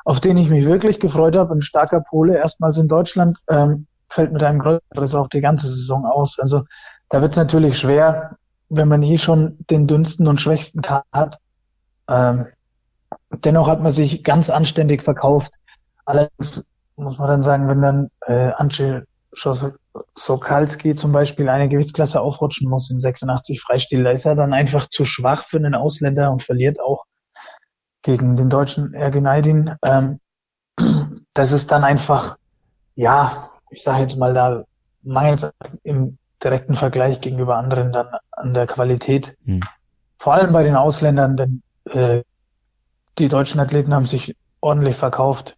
auf 0.04 0.20
den 0.20 0.36
ich 0.36 0.50
mich 0.50 0.64
wirklich 0.64 1.00
gefreut 1.00 1.36
habe. 1.36 1.54
Ein 1.54 1.62
starker 1.62 2.00
Pole, 2.00 2.36
erstmals 2.36 2.78
in 2.78 2.88
Deutschland, 2.88 3.38
ähm, 3.48 3.86
fällt 4.08 4.32
mit 4.32 4.42
einem 4.42 4.60
Kreuzriss 4.60 5.14
auch 5.14 5.28
die 5.28 5.40
ganze 5.40 5.68
Saison 5.68 6.04
aus. 6.04 6.38
Also 6.38 6.62
da 7.08 7.22
wird 7.22 7.32
es 7.32 7.38
natürlich 7.38 7.78
schwer, 7.78 8.36
wenn 8.68 8.88
man 8.88 9.02
eh 9.02 9.18
schon 9.18 9.58
den 9.70 9.86
dünnsten 9.86 10.26
und 10.28 10.40
schwächsten 10.40 10.82
Kader 10.82 11.04
hat. 11.12 11.38
Ähm, 12.08 12.46
dennoch 13.44 13.68
hat 13.68 13.82
man 13.82 13.92
sich 13.92 14.24
ganz 14.24 14.50
anständig 14.50 15.02
verkauft. 15.02 15.54
Allerdings 16.04 16.64
muss 16.96 17.18
man 17.18 17.28
dann 17.28 17.42
sagen, 17.42 17.68
wenn 17.68 17.82
dann 17.82 18.10
äh, 18.26 18.52
Ance 18.52 19.04
Sokalski 20.14 20.96
zum 20.96 21.12
Beispiel 21.12 21.48
eine 21.48 21.68
Gewichtsklasse 21.68 22.20
aufrutschen 22.20 22.68
muss 22.68 22.90
in 22.90 23.00
86 23.00 23.60
Freistil, 23.60 24.02
da 24.02 24.10
ist 24.10 24.24
er 24.24 24.34
dann 24.34 24.52
einfach 24.52 24.88
zu 24.88 25.04
schwach 25.04 25.44
für 25.44 25.58
einen 25.58 25.74
Ausländer 25.74 26.32
und 26.32 26.42
verliert 26.42 26.80
auch 26.80 27.04
gegen 28.02 28.36
den 28.36 28.48
deutschen 28.48 28.94
Ergeneidin. 28.94 29.76
Ähm, 29.82 30.20
das 31.34 31.52
ist 31.52 31.70
dann 31.70 31.84
einfach, 31.84 32.36
ja, 32.94 33.50
ich 33.70 33.82
sage 33.82 34.02
jetzt 34.02 34.16
mal, 34.16 34.34
da 34.34 34.64
mangelt 35.02 35.52
im 35.82 36.18
direkten 36.42 36.74
Vergleich 36.74 37.20
gegenüber 37.20 37.56
anderen 37.56 37.92
dann 37.92 38.08
an 38.32 38.54
der 38.54 38.66
Qualität. 38.66 39.36
Hm. 39.44 39.60
Vor 40.18 40.34
allem 40.34 40.52
bei 40.52 40.62
den 40.62 40.76
Ausländern, 40.76 41.36
denn 41.36 41.62
äh, 41.84 42.22
die 43.18 43.28
deutschen 43.28 43.60
Athleten 43.60 43.94
haben 43.94 44.06
sich 44.06 44.36
ordentlich 44.60 44.96
verkauft. 44.96 45.56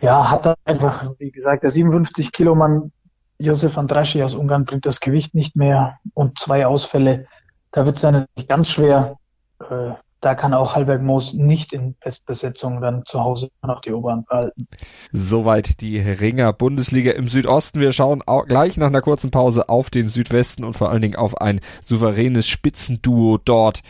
Ja, 0.00 0.30
hat 0.30 0.46
dann 0.46 0.56
einfach, 0.64 1.12
wie 1.18 1.30
gesagt, 1.30 1.62
der 1.62 1.70
57 1.70 2.32
Kilo 2.32 2.54
Mann 2.54 2.92
Josef 3.38 3.78
Andraschi 3.78 4.22
aus 4.22 4.34
Ungarn 4.34 4.64
bringt 4.64 4.84
das 4.84 5.00
Gewicht 5.00 5.34
nicht 5.34 5.56
mehr 5.56 5.98
und 6.14 6.38
zwei 6.38 6.66
Ausfälle. 6.66 7.26
Da 7.70 7.86
wird 7.86 7.96
es 7.96 8.02
ja 8.02 8.10
nicht 8.10 8.48
ganz 8.48 8.68
schwer, 8.68 9.16
äh, 9.60 9.92
da 10.20 10.34
kann 10.34 10.54
auch 10.54 10.74
Halberg 10.74 11.02
Moos 11.02 11.32
nicht 11.32 11.72
in 11.72 11.94
Bestbesetzung 11.94 12.80
dann 12.80 13.04
zu 13.04 13.20
Hause 13.20 13.50
noch 13.62 13.80
die 13.80 13.92
Oberhand 13.92 14.26
behalten. 14.28 14.66
Soweit 15.12 15.80
die 15.80 15.98
Ringer 15.98 16.52
Bundesliga 16.52 17.12
im 17.12 17.28
Südosten. 17.28 17.80
Wir 17.80 17.92
schauen 17.92 18.22
auch 18.26 18.46
gleich 18.46 18.76
nach 18.76 18.88
einer 18.88 19.00
kurzen 19.00 19.30
Pause 19.30 19.68
auf 19.68 19.90
den 19.90 20.08
Südwesten 20.08 20.64
und 20.64 20.74
vor 20.74 20.90
allen 20.90 21.02
Dingen 21.02 21.16
auf 21.16 21.40
ein 21.40 21.60
souveränes 21.82 22.48
Spitzenduo 22.48 23.38
dort 23.38 23.80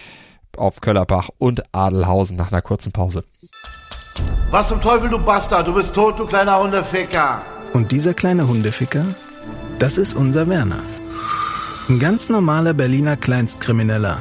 auf 0.57 0.81
Köllerbach 0.81 1.31
und 1.39 1.63
Adelhausen 1.75 2.37
nach 2.37 2.53
einer 2.53 2.63
kurzen 2.63 2.93
Pause. 2.93 3.25
Was 4.51 4.69
zum 4.69 4.81
Teufel, 4.81 5.09
du 5.09 5.19
Bastard? 5.19 5.67
Du 5.69 5.75
bist 5.75 5.95
tot, 5.95 6.19
du 6.19 6.27
kleiner 6.27 6.61
Hundeficker. 6.61 7.43
Und 7.73 7.93
dieser 7.93 8.15
kleine 8.15 8.49
Hundeficker 8.49 9.05
Das 9.79 9.97
ist 9.97 10.15
unser 10.15 10.49
Werner. 10.49 10.81
Ein 11.89 11.99
ganz 11.99 12.29
normaler 12.29 12.75
Berliner 12.75 13.17
Kleinstkrimineller, 13.17 14.21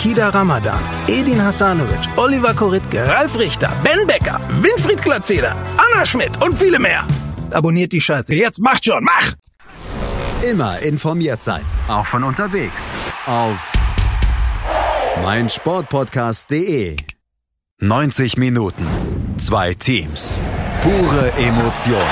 Kida 0.00 0.30
Ramadan, 0.32 0.82
Edin 1.08 1.38
Hasanovic, 1.38 2.08
Oliver 2.16 2.54
Koritke, 2.54 3.06
Ralf 3.06 3.38
Richter, 3.38 3.70
Ben 3.84 4.06
Becker, 4.06 4.40
Winfried 4.62 5.02
Glatzeder, 5.02 5.54
Anna 5.76 6.06
Schmidt 6.06 6.42
und 6.42 6.58
viele 6.58 6.78
mehr. 6.78 7.04
Abonniert 7.50 7.92
die 7.92 8.00
Scheiße. 8.00 8.34
Jetzt 8.34 8.62
macht 8.62 8.82
schon, 8.82 9.04
mach! 9.04 9.34
Immer 10.42 10.78
informiert 10.78 11.42
sein, 11.42 11.60
auch 11.86 12.06
von 12.06 12.24
unterwegs. 12.24 12.94
Auf 13.26 13.72
meinsportpodcast.de. 15.22 16.96
90 17.80 18.38
Minuten, 18.38 18.86
zwei 19.36 19.74
Teams, 19.74 20.40
pure 20.80 21.30
Emotion. 21.36 22.08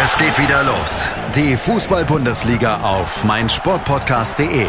Es 0.00 0.16
geht 0.16 0.38
wieder 0.38 0.62
los. 0.62 1.08
Die 1.34 1.56
Fußball-Bundesliga 1.56 2.82
auf 2.82 3.24
meinsportpodcast.de. 3.24 4.68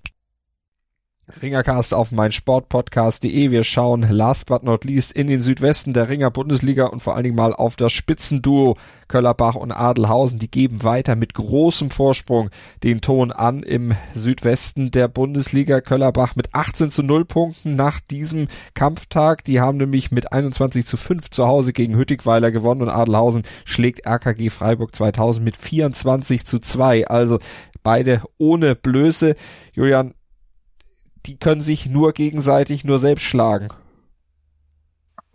Ringercast 1.41 1.93
auf 1.93 2.11
mein 2.11 2.31
Sportpodcast.de. 2.31 3.51
Wir 3.51 3.63
schauen 3.63 4.01
last 4.09 4.47
but 4.47 4.63
not 4.63 4.83
least 4.83 5.11
in 5.11 5.27
den 5.27 5.41
Südwesten 5.41 5.93
der 5.93 6.09
Ringer 6.09 6.31
Bundesliga 6.31 6.85
und 6.85 7.01
vor 7.01 7.15
allen 7.15 7.23
Dingen 7.23 7.35
mal 7.35 7.53
auf 7.53 7.75
das 7.75 7.93
Spitzenduo 7.93 8.75
Köllerbach 9.07 9.55
und 9.55 9.71
Adelhausen. 9.71 10.39
Die 10.39 10.49
geben 10.49 10.83
weiter 10.83 11.15
mit 11.15 11.33
großem 11.33 11.89
Vorsprung 11.91 12.49
den 12.83 13.01
Ton 13.01 13.31
an 13.31 13.63
im 13.63 13.93
Südwesten 14.13 14.91
der 14.91 15.07
Bundesliga. 15.07 15.81
Köllerbach 15.81 16.35
mit 16.35 16.53
18 16.53 16.91
zu 16.91 17.03
0 17.03 17.25
Punkten 17.25 17.75
nach 17.75 17.99
diesem 17.99 18.47
Kampftag. 18.73 19.43
Die 19.43 19.59
haben 19.59 19.77
nämlich 19.77 20.11
mit 20.11 20.31
21 20.31 20.85
zu 20.85 20.97
5 20.97 21.29
zu 21.29 21.47
Hause 21.47 21.73
gegen 21.73 21.95
Hüttigweiler 21.95 22.51
gewonnen 22.51 22.81
und 22.81 22.89
Adelhausen 22.89 23.43
schlägt 23.65 24.05
RKG 24.05 24.49
Freiburg 24.49 24.95
2000 24.95 25.43
mit 25.43 25.57
24 25.57 26.45
zu 26.45 26.59
2. 26.59 27.07
Also 27.07 27.39
beide 27.83 28.21
ohne 28.37 28.75
Blöße. 28.75 29.35
Julian, 29.73 30.13
die 31.25 31.37
können 31.37 31.61
sich 31.61 31.89
nur 31.89 32.13
gegenseitig 32.13 32.83
nur 32.83 32.99
selbst 32.99 33.23
schlagen. 33.23 33.67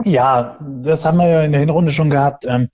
Ja, 0.05 0.59
das 0.61 1.05
haben 1.05 1.19
wir 1.19 1.29
ja 1.29 1.43
in 1.43 1.53
der 1.53 1.61
Hinrunde 1.61 1.91
schon 1.91 2.11
gehabt. 2.11 2.45
Ähm, 2.47 2.69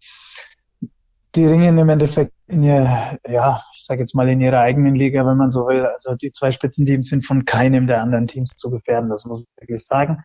die 1.34 1.46
ringen 1.46 1.78
im 1.78 1.88
Endeffekt 1.88 2.32
in 2.46 2.62
ihr, 2.62 3.18
ja, 3.26 3.62
ich 3.74 3.86
sage 3.86 4.00
jetzt 4.00 4.14
mal 4.14 4.28
in 4.28 4.40
ihrer 4.40 4.60
eigenen 4.60 4.94
Liga, 4.94 5.24
wenn 5.24 5.38
man 5.38 5.50
so 5.50 5.66
will. 5.66 5.86
Also 5.86 6.14
die 6.14 6.32
zwei 6.32 6.50
Spitzenteams 6.50 7.08
sind 7.08 7.24
von 7.24 7.44
keinem 7.44 7.86
der 7.86 8.02
anderen 8.02 8.26
Teams 8.26 8.50
zu 8.56 8.70
gefährden, 8.70 9.08
das 9.08 9.24
muss 9.24 9.40
ich 9.40 9.46
wirklich 9.62 9.86
sagen. 9.86 10.22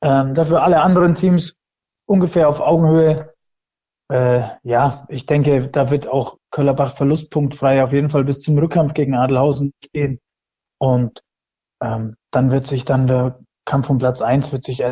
Ähm, 0.00 0.34
dafür 0.34 0.62
alle 0.62 0.80
anderen 0.80 1.14
Teams 1.14 1.56
ungefähr 2.06 2.48
auf 2.48 2.60
Augenhöhe. 2.60 3.32
Äh, 4.12 4.42
ja, 4.62 5.06
ich 5.08 5.26
denke, 5.26 5.68
da 5.68 5.90
wird 5.90 6.06
auch 6.06 6.38
Köllerbach 6.50 6.96
verlustpunktfrei 6.96 7.82
auf 7.82 7.92
jeden 7.92 8.10
Fall 8.10 8.22
bis 8.22 8.40
zum 8.40 8.56
Rückkampf 8.58 8.94
gegen 8.94 9.14
Adelhausen 9.14 9.72
gehen. 9.92 10.20
Und 10.78 11.23
ähm, 11.84 12.12
dann 12.30 12.50
wird 12.50 12.66
sich 12.66 12.84
dann 12.84 13.06
der 13.06 13.38
Kampf 13.64 13.90
um 13.90 13.98
Platz 13.98 14.20
eins 14.20 14.52
wird 14.52 14.64
sich 14.64 14.82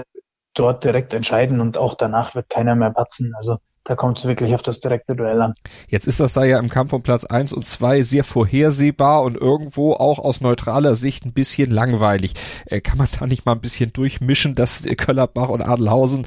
dort 0.54 0.84
direkt 0.84 1.12
entscheiden 1.14 1.60
und 1.60 1.76
auch 1.76 1.94
danach 1.94 2.34
wird 2.34 2.48
keiner 2.48 2.74
mehr 2.74 2.90
patzen. 2.90 3.32
Also 3.36 3.58
da 3.84 3.96
kommt 3.96 4.18
es 4.18 4.26
wirklich 4.26 4.54
auf 4.54 4.62
das 4.62 4.80
direkte 4.80 5.16
Duell 5.16 5.40
an. 5.42 5.54
Jetzt 5.88 6.06
ist 6.06 6.20
das 6.20 6.34
da 6.34 6.44
ja 6.44 6.58
im 6.58 6.68
Kampf 6.68 6.92
um 6.92 7.02
Platz 7.02 7.24
eins 7.24 7.52
und 7.52 7.64
zwei 7.64 8.02
sehr 8.02 8.22
vorhersehbar 8.22 9.22
und 9.22 9.36
irgendwo 9.36 9.94
auch 9.94 10.18
aus 10.18 10.40
neutraler 10.40 10.94
Sicht 10.94 11.24
ein 11.24 11.32
bisschen 11.32 11.70
langweilig. 11.70 12.34
Äh, 12.66 12.80
kann 12.80 12.98
man 12.98 13.08
da 13.18 13.26
nicht 13.26 13.44
mal 13.44 13.52
ein 13.52 13.60
bisschen 13.60 13.92
durchmischen, 13.92 14.54
dass 14.54 14.84
Köllerbach 14.96 15.48
und 15.48 15.62
Adelhausen, 15.62 16.26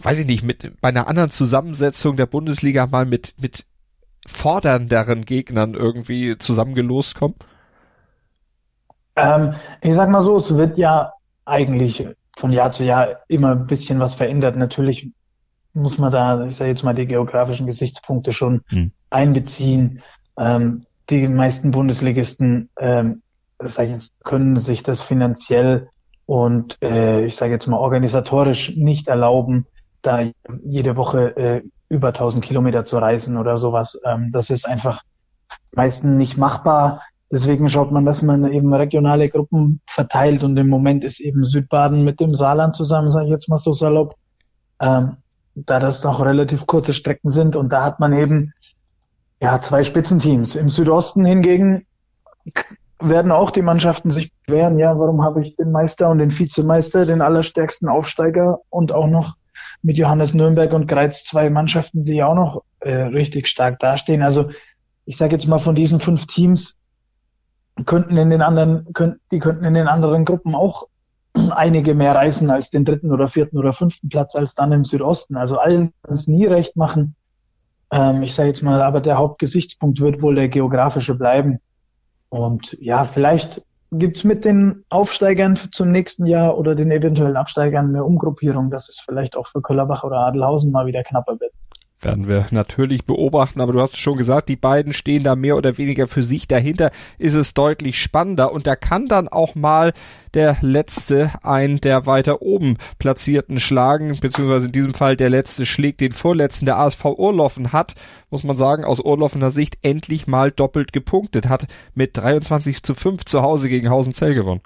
weiß 0.00 0.20
ich 0.20 0.26
nicht, 0.26 0.44
mit 0.44 0.80
bei 0.80 0.88
einer 0.88 1.08
anderen 1.08 1.30
Zusammensetzung 1.30 2.16
der 2.16 2.26
Bundesliga 2.26 2.86
mal 2.86 3.04
mit, 3.04 3.34
mit 3.38 3.64
fordernderen 4.26 5.26
Gegnern 5.26 5.74
irgendwie 5.74 6.38
zusammengelost 6.38 7.16
kommen? 7.16 7.34
Ähm, 9.16 9.54
ich 9.80 9.94
sag 9.94 10.10
mal 10.10 10.22
so, 10.22 10.36
es 10.36 10.54
wird 10.56 10.76
ja 10.76 11.12
eigentlich 11.44 12.06
von 12.36 12.52
Jahr 12.52 12.72
zu 12.72 12.84
Jahr 12.84 13.20
immer 13.28 13.52
ein 13.52 13.66
bisschen 13.66 14.00
was 14.00 14.14
verändert. 14.14 14.56
Natürlich 14.56 15.10
muss 15.72 15.98
man 15.98 16.12
da, 16.12 16.44
ich 16.44 16.56
sage 16.56 16.70
jetzt 16.70 16.84
mal, 16.84 16.94
die 16.94 17.06
geografischen 17.06 17.66
Gesichtspunkte 17.66 18.32
schon 18.32 18.62
hm. 18.68 18.92
einbeziehen. 19.10 20.02
Ähm, 20.36 20.82
die 21.10 21.28
meisten 21.28 21.70
Bundesligisten 21.70 22.70
ähm, 22.78 23.22
sag 23.62 23.88
ich, 23.88 24.08
können 24.24 24.56
sich 24.56 24.82
das 24.82 25.02
finanziell 25.02 25.88
und 26.26 26.78
äh, 26.82 27.24
ich 27.24 27.36
sage 27.36 27.52
jetzt 27.52 27.66
mal 27.66 27.76
organisatorisch 27.76 28.74
nicht 28.76 29.08
erlauben, 29.08 29.66
da 30.02 30.22
jede 30.64 30.96
Woche 30.96 31.36
äh, 31.36 31.62
über 31.88 32.08
1000 32.08 32.44
Kilometer 32.44 32.84
zu 32.84 32.98
reisen 32.98 33.36
oder 33.36 33.58
sowas. 33.58 34.00
Ähm, 34.04 34.30
das 34.32 34.50
ist 34.50 34.66
einfach 34.66 35.02
meistens 35.74 36.16
nicht 36.16 36.36
machbar. 36.36 37.02
Deswegen 37.30 37.68
schaut 37.68 37.90
man, 37.90 38.04
dass 38.04 38.22
man 38.22 38.50
eben 38.52 38.72
regionale 38.72 39.28
Gruppen 39.28 39.80
verteilt 39.86 40.44
und 40.44 40.56
im 40.56 40.68
Moment 40.68 41.04
ist 41.04 41.20
eben 41.20 41.44
Südbaden 41.44 42.04
mit 42.04 42.20
dem 42.20 42.34
Saarland 42.34 42.76
zusammen, 42.76 43.08
sage 43.08 43.26
ich 43.26 43.32
jetzt 43.32 43.48
mal 43.48 43.56
so 43.56 43.72
salopp, 43.72 44.14
ähm, 44.80 45.16
da 45.54 45.80
das 45.80 46.04
noch 46.04 46.24
relativ 46.24 46.66
kurze 46.66 46.92
Strecken 46.92 47.30
sind 47.30 47.56
und 47.56 47.72
da 47.72 47.84
hat 47.84 48.00
man 48.00 48.12
eben 48.12 48.52
ja 49.40 49.60
zwei 49.60 49.82
Spitzenteams. 49.82 50.56
Im 50.56 50.68
Südosten 50.68 51.24
hingegen 51.24 51.86
werden 53.00 53.32
auch 53.32 53.50
die 53.50 53.62
Mannschaften 53.62 54.10
sich 54.10 54.32
beschweren, 54.32 54.78
ja, 54.78 54.98
warum 54.98 55.24
habe 55.24 55.40
ich 55.40 55.56
den 55.56 55.72
Meister 55.72 56.10
und 56.10 56.18
den 56.18 56.36
Vizemeister, 56.36 57.06
den 57.06 57.22
allerstärksten 57.22 57.88
Aufsteiger 57.88 58.60
und 58.70 58.92
auch 58.92 59.06
noch 59.06 59.34
mit 59.82 59.98
Johannes 59.98 60.34
Nürnberg 60.34 60.72
und 60.72 60.86
Greiz 60.86 61.24
zwei 61.24 61.50
Mannschaften, 61.50 62.04
die 62.04 62.22
auch 62.22 62.34
noch 62.34 62.62
äh, 62.80 62.94
richtig 62.94 63.48
stark 63.48 63.78
dastehen. 63.78 64.22
Also 64.22 64.50
ich 65.04 65.16
sage 65.16 65.34
jetzt 65.34 65.46
mal 65.46 65.58
von 65.58 65.74
diesen 65.74 66.00
fünf 66.00 66.26
Teams 66.26 66.76
könnten 67.84 68.16
in 68.16 68.30
den 68.30 68.42
anderen, 68.42 68.92
könnten, 68.92 69.20
die 69.30 69.38
könnten 69.38 69.64
in 69.64 69.74
den 69.74 69.88
anderen 69.88 70.24
Gruppen 70.24 70.54
auch 70.54 70.86
einige 71.34 71.94
mehr 71.94 72.14
reißen 72.14 72.50
als 72.50 72.70
den 72.70 72.84
dritten 72.84 73.12
oder 73.12 73.28
vierten 73.28 73.58
oder 73.58 73.72
fünften 73.72 74.08
Platz 74.08 74.36
als 74.36 74.54
dann 74.54 74.72
im 74.72 74.84
Südosten. 74.84 75.36
Also 75.36 75.58
allen 75.58 75.92
kann 76.02 76.14
es 76.14 76.28
nie 76.28 76.46
recht 76.46 76.76
machen. 76.76 77.16
Ähm, 77.90 78.22
ich 78.22 78.34
sage 78.34 78.48
jetzt 78.48 78.62
mal, 78.62 78.82
aber 78.82 79.00
der 79.00 79.18
Hauptgesichtspunkt 79.18 80.00
wird 80.00 80.22
wohl 80.22 80.36
der 80.36 80.48
geografische 80.48 81.16
bleiben. 81.16 81.58
Und 82.28 82.76
ja, 82.80 83.04
vielleicht 83.04 83.62
gibt's 83.90 84.24
mit 84.24 84.44
den 84.44 84.84
Aufsteigern 84.88 85.56
zum 85.56 85.90
nächsten 85.90 86.26
Jahr 86.26 86.58
oder 86.58 86.74
den 86.74 86.90
eventuellen 86.90 87.36
Absteigern 87.36 87.88
eine 87.88 88.04
Umgruppierung, 88.04 88.70
dass 88.70 88.88
es 88.88 89.00
vielleicht 89.00 89.36
auch 89.36 89.46
für 89.46 89.62
Köllerbach 89.62 90.02
oder 90.02 90.18
Adelhausen 90.18 90.72
mal 90.72 90.86
wieder 90.86 91.04
knapper 91.04 91.38
wird 91.38 91.52
werden 92.04 92.28
wir 92.28 92.46
natürlich 92.50 93.04
beobachten, 93.04 93.60
aber 93.60 93.72
du 93.72 93.80
hast 93.80 93.96
schon 93.96 94.16
gesagt, 94.16 94.48
die 94.48 94.56
beiden 94.56 94.92
stehen 94.92 95.24
da 95.24 95.36
mehr 95.36 95.56
oder 95.56 95.78
weniger 95.78 96.06
für 96.06 96.22
sich. 96.22 96.48
Dahinter 96.48 96.90
ist 97.18 97.34
es 97.34 97.54
deutlich 97.54 98.00
spannender 98.00 98.52
und 98.52 98.66
da 98.66 98.76
kann 98.76 99.08
dann 99.08 99.28
auch 99.28 99.54
mal 99.54 99.92
der 100.34 100.56
letzte 100.60 101.32
ein 101.42 101.78
der 101.80 102.06
weiter 102.06 102.42
oben 102.42 102.76
platzierten 102.98 103.60
schlagen, 103.60 104.18
beziehungsweise 104.20 104.66
in 104.66 104.72
diesem 104.72 104.94
Fall 104.94 105.16
der 105.16 105.30
letzte 105.30 105.66
schlägt 105.66 106.00
den 106.00 106.12
vorletzten. 106.12 106.66
Der 106.66 106.78
ASV 106.78 107.04
Urloffen 107.04 107.72
hat, 107.72 107.94
muss 108.30 108.44
man 108.44 108.56
sagen, 108.56 108.84
aus 108.84 109.00
Urloffener 109.00 109.50
Sicht 109.50 109.78
endlich 109.82 110.26
mal 110.26 110.50
doppelt 110.50 110.92
gepunktet, 110.92 111.48
hat 111.48 111.66
mit 111.94 112.16
23 112.16 112.82
zu 112.82 112.94
5 112.94 113.24
zu 113.24 113.42
Hause 113.42 113.68
gegen 113.68 113.90
Hausenzell 113.90 114.34
gewonnen. 114.34 114.60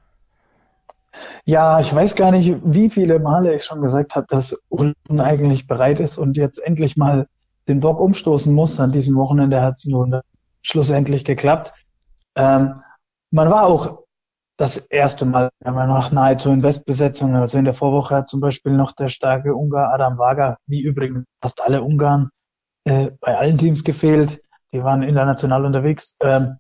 Ja, 1.45 1.81
ich 1.81 1.95
weiß 1.95 2.15
gar 2.15 2.31
nicht, 2.31 2.57
wie 2.65 2.91
viele 2.91 3.19
Male 3.19 3.55
ich 3.55 3.65
schon 3.65 3.81
gesagt 3.81 4.15
habe, 4.15 4.27
dass 4.29 4.57
Ulm 4.69 4.95
eigentlich 5.17 5.67
bereit 5.67 6.01
ist 6.01 6.19
und 6.19 6.37
jetzt 6.37 6.59
endlich 6.59 6.97
mal 6.97 7.27
den 7.69 7.81
Bock 7.81 8.01
umstoßen 8.01 8.53
muss. 8.53 8.81
An 8.81 8.93
diesem 8.93 9.17
Wochenende 9.17 9.63
hat 9.63 9.75
es 9.79 9.87
nun 9.87 10.21
schlussendlich 10.63 11.25
geklappt. 11.25 11.73
Ähm, 12.35 12.83
man 13.31 13.51
war 13.51 13.67
auch 13.67 14.05
das 14.59 14.77
erste 14.77 15.25
Mal 15.25 15.51
aber 15.65 15.87
noch 15.87 16.11
nahezu 16.11 16.51
in 16.51 16.63
Bestbesetzung. 16.63 17.37
Also 17.37 17.59
in 17.59 17.65
der 17.65 17.75
Vorwoche 17.75 18.17
hat 18.17 18.29
zum 18.29 18.41
Beispiel 18.41 18.73
noch 18.73 18.93
der 18.93 19.09
starke 19.09 19.55
Ungar 19.55 19.93
Adam 19.93 20.19
Wager, 20.19 20.59
wie 20.67 20.81
übrigens 20.81 21.25
fast 21.41 21.63
alle 21.63 21.83
Ungarn, 21.83 22.31
äh, 22.85 23.11
bei 23.21 23.39
allen 23.39 23.57
Teams 23.57 23.85
gefehlt. 23.85 24.43
Die 24.73 24.83
waren 24.83 25.03
international 25.03 25.65
unterwegs. 25.65 26.15
Ähm, 26.21 26.59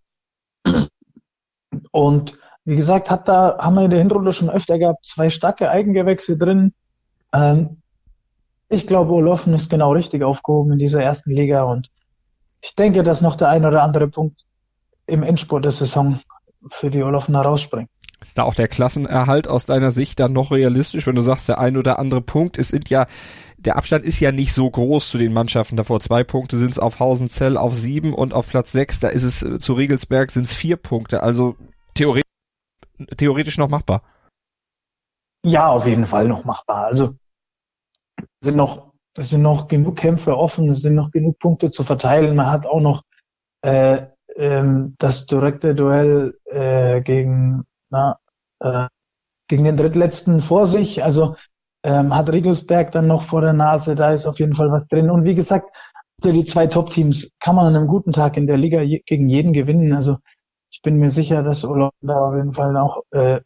und 1.90 2.38
wie 2.68 2.76
gesagt, 2.76 3.10
hat 3.10 3.28
da, 3.28 3.56
haben 3.58 3.76
wir 3.76 3.84
in 3.84 3.90
der 3.90 3.98
Hinrunde 3.98 4.34
schon 4.34 4.50
öfter 4.50 4.78
gehabt, 4.78 5.06
zwei 5.06 5.30
starke 5.30 5.70
Eigengewächse 5.70 6.36
drin. 6.36 6.74
Ähm, 7.32 7.78
ich 8.68 8.86
glaube, 8.86 9.14
Olofen 9.14 9.54
ist 9.54 9.70
genau 9.70 9.92
richtig 9.92 10.22
aufgehoben 10.22 10.72
in 10.72 10.78
dieser 10.78 11.02
ersten 11.02 11.30
Liga 11.30 11.62
und 11.62 11.88
ich 12.62 12.74
denke, 12.74 13.02
dass 13.04 13.22
noch 13.22 13.36
der 13.36 13.48
ein 13.48 13.64
oder 13.64 13.82
andere 13.82 14.08
Punkt 14.08 14.42
im 15.06 15.22
Endspurt 15.22 15.64
der 15.64 15.72
Saison 15.72 16.20
für 16.68 16.90
die 16.90 17.02
Olofener 17.02 17.40
rausspringt. 17.40 17.88
Ist 18.20 18.36
da 18.36 18.42
auch 18.42 18.54
der 18.54 18.68
Klassenerhalt 18.68 19.48
aus 19.48 19.64
deiner 19.64 19.90
Sicht 19.90 20.20
dann 20.20 20.34
noch 20.34 20.50
realistisch, 20.50 21.06
wenn 21.06 21.14
du 21.14 21.22
sagst, 21.22 21.48
der 21.48 21.58
ein 21.58 21.78
oder 21.78 21.98
andere 21.98 22.20
Punkt? 22.20 22.58
Es 22.58 22.68
sind 22.68 22.90
ja, 22.90 23.06
der 23.56 23.76
Abstand 23.76 24.04
ist 24.04 24.20
ja 24.20 24.30
nicht 24.30 24.52
so 24.52 24.68
groß 24.68 25.08
zu 25.08 25.16
den 25.16 25.32
Mannschaften 25.32 25.78
davor. 25.78 26.00
Zwei 26.00 26.22
Punkte 26.22 26.58
sind 26.58 26.72
es 26.72 26.78
auf 26.78 26.98
Hausenzell 26.98 27.56
auf 27.56 27.74
sieben 27.74 28.12
und 28.12 28.34
auf 28.34 28.46
Platz 28.46 28.72
sechs, 28.72 29.00
da 29.00 29.08
ist 29.08 29.22
es 29.22 29.42
äh, 29.42 29.58
zu 29.58 29.72
Regelsberg 29.72 30.30
sind 30.30 30.44
es 30.44 30.54
vier 30.54 30.76
Punkte. 30.76 31.22
Also 31.22 31.56
theoretisch, 31.94 32.27
theoretisch 33.16 33.58
noch 33.58 33.68
machbar. 33.68 34.02
Ja, 35.44 35.68
auf 35.68 35.86
jeden 35.86 36.04
Fall 36.04 36.26
noch 36.28 36.44
machbar. 36.44 36.86
Also 36.86 37.14
sind 38.40 38.56
noch, 38.56 38.92
es 39.16 39.30
sind 39.30 39.42
noch 39.42 39.68
genug 39.68 39.96
Kämpfe 39.96 40.36
offen, 40.36 40.68
es 40.68 40.80
sind 40.80 40.94
noch 40.94 41.10
genug 41.10 41.38
Punkte 41.38 41.70
zu 41.70 41.84
verteilen. 41.84 42.36
Man 42.36 42.50
hat 42.50 42.66
auch 42.66 42.80
noch 42.80 43.02
äh, 43.62 44.06
ähm, 44.36 44.94
das 44.98 45.26
direkte 45.26 45.74
Duell 45.74 46.38
äh, 46.44 47.00
gegen, 47.00 47.64
na, 47.90 48.18
äh, 48.60 48.88
gegen 49.48 49.64
den 49.64 49.76
drittletzten 49.76 50.40
vor 50.40 50.66
sich. 50.66 51.02
Also 51.02 51.36
ähm, 51.84 52.14
hat 52.14 52.30
Riegelsberg 52.30 52.92
dann 52.92 53.06
noch 53.06 53.22
vor 53.22 53.40
der 53.40 53.52
Nase, 53.52 53.94
da 53.94 54.12
ist 54.12 54.26
auf 54.26 54.38
jeden 54.38 54.54
Fall 54.54 54.70
was 54.70 54.88
drin. 54.88 55.10
Und 55.10 55.24
wie 55.24 55.34
gesagt, 55.34 55.74
die 56.22 56.44
zwei 56.44 56.66
Top-Teams 56.66 57.30
kann 57.38 57.54
man 57.54 57.66
an 57.66 57.76
einem 57.76 57.86
guten 57.86 58.12
Tag 58.12 58.36
in 58.36 58.46
der 58.46 58.56
Liga 58.56 58.80
je, 58.80 59.02
gegen 59.06 59.28
jeden 59.28 59.52
gewinnen. 59.52 59.92
Also 59.92 60.18
ich 60.70 60.82
bin 60.82 60.96
mir 60.96 61.10
sicher, 61.10 61.42
dass 61.42 61.64
Olaf 61.64 61.92
da 62.00 62.28
auf 62.28 62.34
jeden 62.34 62.52
Fall 62.52 62.76
auch 62.76 63.02
äh, 63.10 63.40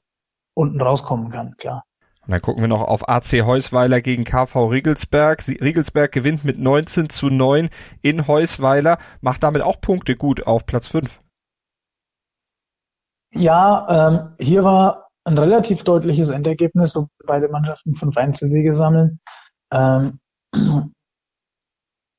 unten 0.55 0.81
rauskommen 0.81 1.31
kann, 1.31 1.57
klar. 1.57 1.85
Und 2.25 2.31
dann 2.31 2.41
gucken 2.41 2.63
wir 2.63 2.69
noch 2.69 2.83
auf 2.83 3.09
AC 3.09 3.45
Heusweiler 3.45 4.01
gegen 4.01 4.23
KV 4.23 4.67
Riegelsberg. 4.67 5.43
Riegelsberg 5.61 6.13
gewinnt 6.13 6.45
mit 6.45 6.59
19 6.59 7.09
zu 7.09 7.31
9 7.31 7.69
in 8.01 8.29
Heusweiler, 8.29 8.99
macht 9.21 9.43
damit 9.43 9.63
auch 9.63 9.81
Punkte 9.81 10.15
gut 10.15 10.47
auf 10.47 10.65
Platz 10.65 10.87
5. 10.87 11.21
Ja, 13.35 14.09
ähm, 14.09 14.35
hier 14.39 14.63
war 14.63 15.09
ein 15.25 15.39
relativ 15.39 15.83
deutliches 15.83 16.29
Endergebnis, 16.29 16.95
wo 16.95 17.09
beide 17.27 17.49
Mannschaften 17.49 17.95
fünf 17.95 18.17
Einzelsiege 18.17 18.75
sammeln. 18.75 19.19
Ähm, 19.73 20.21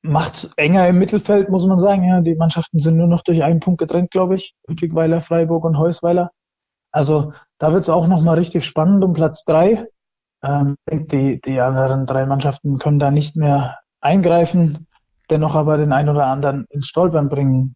macht 0.04 0.50
enger 0.58 0.86
im 0.86 0.98
Mittelfeld, 0.98 1.48
muss 1.48 1.66
man 1.66 1.78
sagen. 1.78 2.04
Ja, 2.04 2.20
die 2.20 2.34
Mannschaften 2.34 2.78
sind 2.78 2.98
nur 2.98 3.06
noch 3.06 3.22
durch 3.22 3.42
einen 3.42 3.60
Punkt 3.60 3.78
getrennt, 3.78 4.10
glaube 4.10 4.34
ich. 4.34 4.54
Ludwigweiler, 4.68 5.20
Freiburg 5.20 5.64
und 5.64 5.78
Heusweiler. 5.78 6.30
Also 6.92 7.32
da 7.58 7.72
wird 7.72 7.84
es 7.84 7.88
auch 7.88 8.06
nochmal 8.06 8.36
richtig 8.36 8.66
spannend 8.66 9.02
um 9.02 9.14
Platz 9.14 9.44
drei. 9.44 9.86
Ähm, 10.42 10.76
die, 10.90 11.40
die 11.40 11.58
anderen 11.58 12.04
drei 12.04 12.26
Mannschaften 12.26 12.78
können 12.78 12.98
da 12.98 13.10
nicht 13.10 13.34
mehr 13.34 13.78
eingreifen, 14.02 14.86
dennoch 15.30 15.54
aber 15.54 15.78
den 15.78 15.92
einen 15.92 16.10
oder 16.10 16.26
anderen 16.26 16.66
ins 16.68 16.86
Stolpern 16.86 17.30
bringen. 17.30 17.74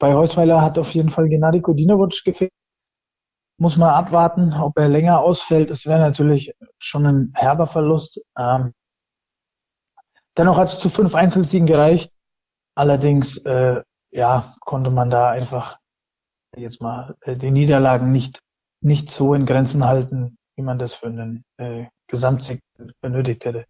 Bei 0.00 0.14
Heusweiler 0.14 0.62
hat 0.62 0.76
auf 0.76 0.90
jeden 0.90 1.08
Fall 1.08 1.28
Gennady 1.28 1.60
Kodinovic 1.60 2.24
gefehlt. 2.24 2.52
Muss 3.58 3.76
man 3.76 3.90
abwarten, 3.90 4.54
ob 4.54 4.76
er 4.76 4.88
länger 4.88 5.20
ausfällt. 5.20 5.70
Das 5.70 5.86
wäre 5.86 6.00
natürlich 6.00 6.52
schon 6.78 7.06
ein 7.06 7.32
herber 7.34 7.68
Verlust. 7.68 8.20
Ähm, 8.36 8.72
dennoch 10.36 10.56
hat 10.56 10.68
es 10.68 10.78
zu 10.78 10.88
fünf 10.88 11.14
Einzelsiegen 11.14 11.66
gereicht. 11.66 12.12
Allerdings, 12.76 13.38
äh, 13.44 13.82
ja, 14.12 14.56
konnte 14.60 14.90
man 14.90 15.10
da 15.10 15.30
einfach 15.30 15.78
jetzt 16.56 16.80
mal 16.80 17.16
äh, 17.22 17.36
die 17.36 17.50
Niederlagen 17.50 18.10
nicht, 18.10 18.40
nicht 18.82 19.10
so 19.10 19.34
in 19.34 19.46
Grenzen 19.46 19.84
halten, 19.84 20.36
wie 20.56 20.62
man 20.62 20.78
das 20.78 20.94
für 20.94 21.06
einen 21.06 21.44
äh, 21.58 21.86
Gesamtsieg 22.08 22.60
benötigt 23.00 23.44
hätte. 23.44 23.66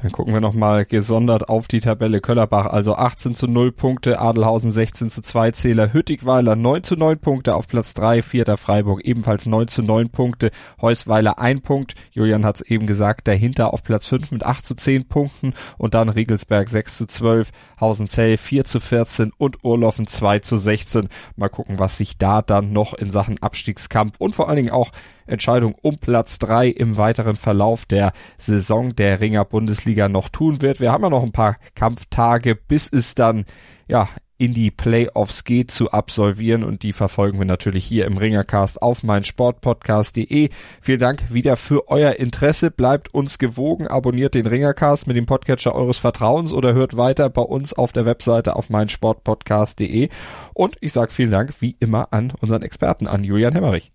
Dann 0.00 0.12
gucken 0.12 0.32
wir 0.32 0.40
nochmal 0.40 0.84
gesondert 0.84 1.48
auf 1.48 1.66
die 1.66 1.80
Tabelle 1.80 2.20
Köllerbach. 2.20 2.66
Also 2.66 2.94
18 2.94 3.34
zu 3.34 3.48
0 3.48 3.72
Punkte, 3.72 4.20
Adelhausen 4.20 4.70
16 4.70 5.10
zu 5.10 5.22
2 5.22 5.50
Zähler, 5.50 5.92
Hüttigweiler 5.92 6.54
9 6.54 6.84
zu 6.84 6.94
9 6.94 7.18
Punkte 7.18 7.56
auf 7.56 7.66
Platz 7.66 7.94
3, 7.94 8.22
vierter 8.22 8.56
Freiburg 8.56 9.04
ebenfalls 9.04 9.46
9 9.46 9.66
zu 9.66 9.82
9 9.82 10.10
Punkte, 10.10 10.50
Heusweiler 10.80 11.40
1 11.40 11.62
Punkt, 11.62 11.94
Julian 12.12 12.44
hat 12.44 12.56
es 12.56 12.62
eben 12.62 12.86
gesagt, 12.86 13.26
dahinter 13.26 13.72
auf 13.72 13.82
Platz 13.82 14.06
5 14.06 14.30
mit 14.30 14.44
8 14.44 14.64
zu 14.64 14.76
10 14.76 15.08
Punkten 15.08 15.52
und 15.78 15.94
dann 15.94 16.08
Riegelsberg 16.08 16.68
6 16.68 16.96
zu 16.98 17.06
12, 17.06 17.50
Hausenzell 17.80 18.36
4 18.36 18.64
zu 18.66 18.78
14 18.78 19.32
und 19.36 19.64
Urloffen 19.64 20.06
2 20.06 20.38
zu 20.38 20.56
16. 20.56 21.08
Mal 21.34 21.48
gucken, 21.48 21.80
was 21.80 21.98
sich 21.98 22.18
da 22.18 22.40
dann 22.40 22.72
noch 22.72 22.94
in 22.94 23.10
Sachen 23.10 23.42
Abstiegskampf 23.42 24.18
und 24.20 24.36
vor 24.36 24.48
allen 24.48 24.56
Dingen 24.56 24.70
auch 24.70 24.92
Entscheidung 25.28 25.74
um 25.82 25.98
Platz 25.98 26.38
3 26.38 26.68
im 26.68 26.96
weiteren 26.96 27.36
Verlauf 27.36 27.86
der 27.86 28.12
Saison 28.36 28.94
der 28.94 29.20
Ringer 29.20 29.44
Bundesliga 29.44 30.08
noch 30.08 30.28
tun 30.28 30.62
wird. 30.62 30.80
Wir 30.80 30.92
haben 30.92 31.04
ja 31.04 31.10
noch 31.10 31.22
ein 31.22 31.32
paar 31.32 31.56
Kampftage, 31.74 32.54
bis 32.54 32.88
es 32.92 33.14
dann 33.14 33.44
ja 33.88 34.08
in 34.38 34.54
die 34.54 34.70
Playoffs 34.70 35.42
geht 35.44 35.72
zu 35.72 35.90
absolvieren 35.90 36.62
und 36.62 36.84
die 36.84 36.92
verfolgen 36.92 37.38
wir 37.38 37.44
natürlich 37.44 37.84
hier 37.84 38.06
im 38.06 38.16
Ringercast 38.16 38.80
auf 38.80 39.02
meinsportpodcast.de. 39.02 40.48
Vielen 40.80 41.00
Dank 41.00 41.32
wieder 41.32 41.56
für 41.56 41.88
euer 41.88 42.12
Interesse. 42.12 42.70
Bleibt 42.70 43.12
uns 43.12 43.38
gewogen, 43.38 43.88
abonniert 43.88 44.34
den 44.34 44.46
Ringercast 44.46 45.08
mit 45.08 45.16
dem 45.16 45.26
Podcatcher 45.26 45.74
eures 45.74 45.98
Vertrauens 45.98 46.52
oder 46.52 46.72
hört 46.72 46.96
weiter 46.96 47.28
bei 47.28 47.42
uns 47.42 47.72
auf 47.72 47.92
der 47.92 48.06
Webseite 48.06 48.54
auf 48.54 48.70
meinsportpodcast.de 48.70 50.08
und 50.54 50.76
ich 50.80 50.92
sage 50.92 51.12
vielen 51.12 51.32
Dank 51.32 51.54
wie 51.60 51.76
immer 51.80 52.12
an 52.12 52.32
unseren 52.40 52.62
Experten, 52.62 53.08
an 53.08 53.24
Julian 53.24 53.54
Hemmerich. 53.54 53.92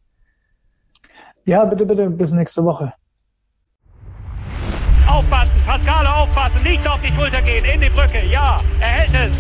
Ja, 1.46 1.66
bitte, 1.66 1.86
bitte, 1.86 2.10
bis 2.10 2.32
nächste 2.32 2.64
Woche. 2.64 2.94
Aufpassen, 5.08 5.52
Pascale 5.66 6.16
aufpassen, 6.16 6.64
nicht 6.64 6.88
auf 6.88 7.00
die 7.02 7.14
Schulter 7.14 7.42
gehen, 7.42 7.66
in 7.66 7.82
die 7.82 7.90
Brücke, 7.90 8.26
ja, 8.26 8.62
er 8.80 8.88
hält 8.88 9.32
es. 9.32 9.38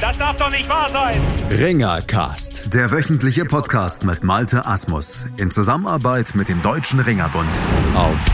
Das 0.00 0.16
darf 0.16 0.36
doch 0.36 0.50
nicht 0.50 0.68
wahr 0.68 0.88
sein. 0.90 1.20
Ringercast, 1.50 2.72
der 2.72 2.92
wöchentliche 2.92 3.44
Podcast 3.46 4.04
mit 4.04 4.22
Malte 4.22 4.64
Asmus 4.64 5.26
in 5.38 5.50
Zusammenarbeit 5.50 6.34
mit 6.36 6.48
dem 6.48 6.62
Deutschen 6.62 7.00
Ringerbund 7.00 7.48
auf 7.94 8.24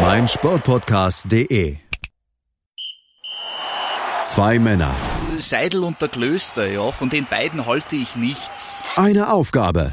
meinsportpodcast.de. 0.00 1.76
Zwei 4.22 4.58
Männer. 4.58 4.94
Seidel 5.36 5.82
und 5.82 6.00
der 6.00 6.08
Klöster, 6.08 6.66
ja, 6.68 6.90
von 6.92 7.10
den 7.10 7.26
beiden 7.26 7.66
halte 7.66 7.96
ich 7.96 8.16
nichts. 8.16 8.82
Eine 8.96 9.32
Aufgabe. 9.32 9.92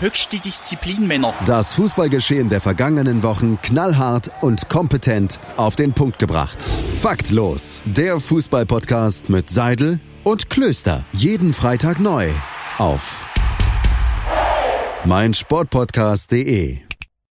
Höchste 0.00 0.38
Disziplin. 0.38 1.24
Das 1.44 1.74
Fußballgeschehen 1.74 2.48
der 2.48 2.60
vergangenen 2.60 3.22
Wochen 3.22 3.58
knallhart 3.62 4.30
und 4.40 4.68
kompetent 4.68 5.38
auf 5.56 5.76
den 5.76 5.92
Punkt 5.92 6.18
gebracht. 6.18 6.62
Faktlos. 7.00 7.82
Der 7.84 8.18
Fußballpodcast 8.20 9.28
mit 9.28 9.50
Seidel 9.50 10.00
und 10.24 10.50
Klöster. 10.50 11.04
Jeden 11.12 11.52
Freitag 11.52 12.00
neu 12.00 12.30
auf 12.78 13.26
meinsportpodcast.de. 15.04 16.85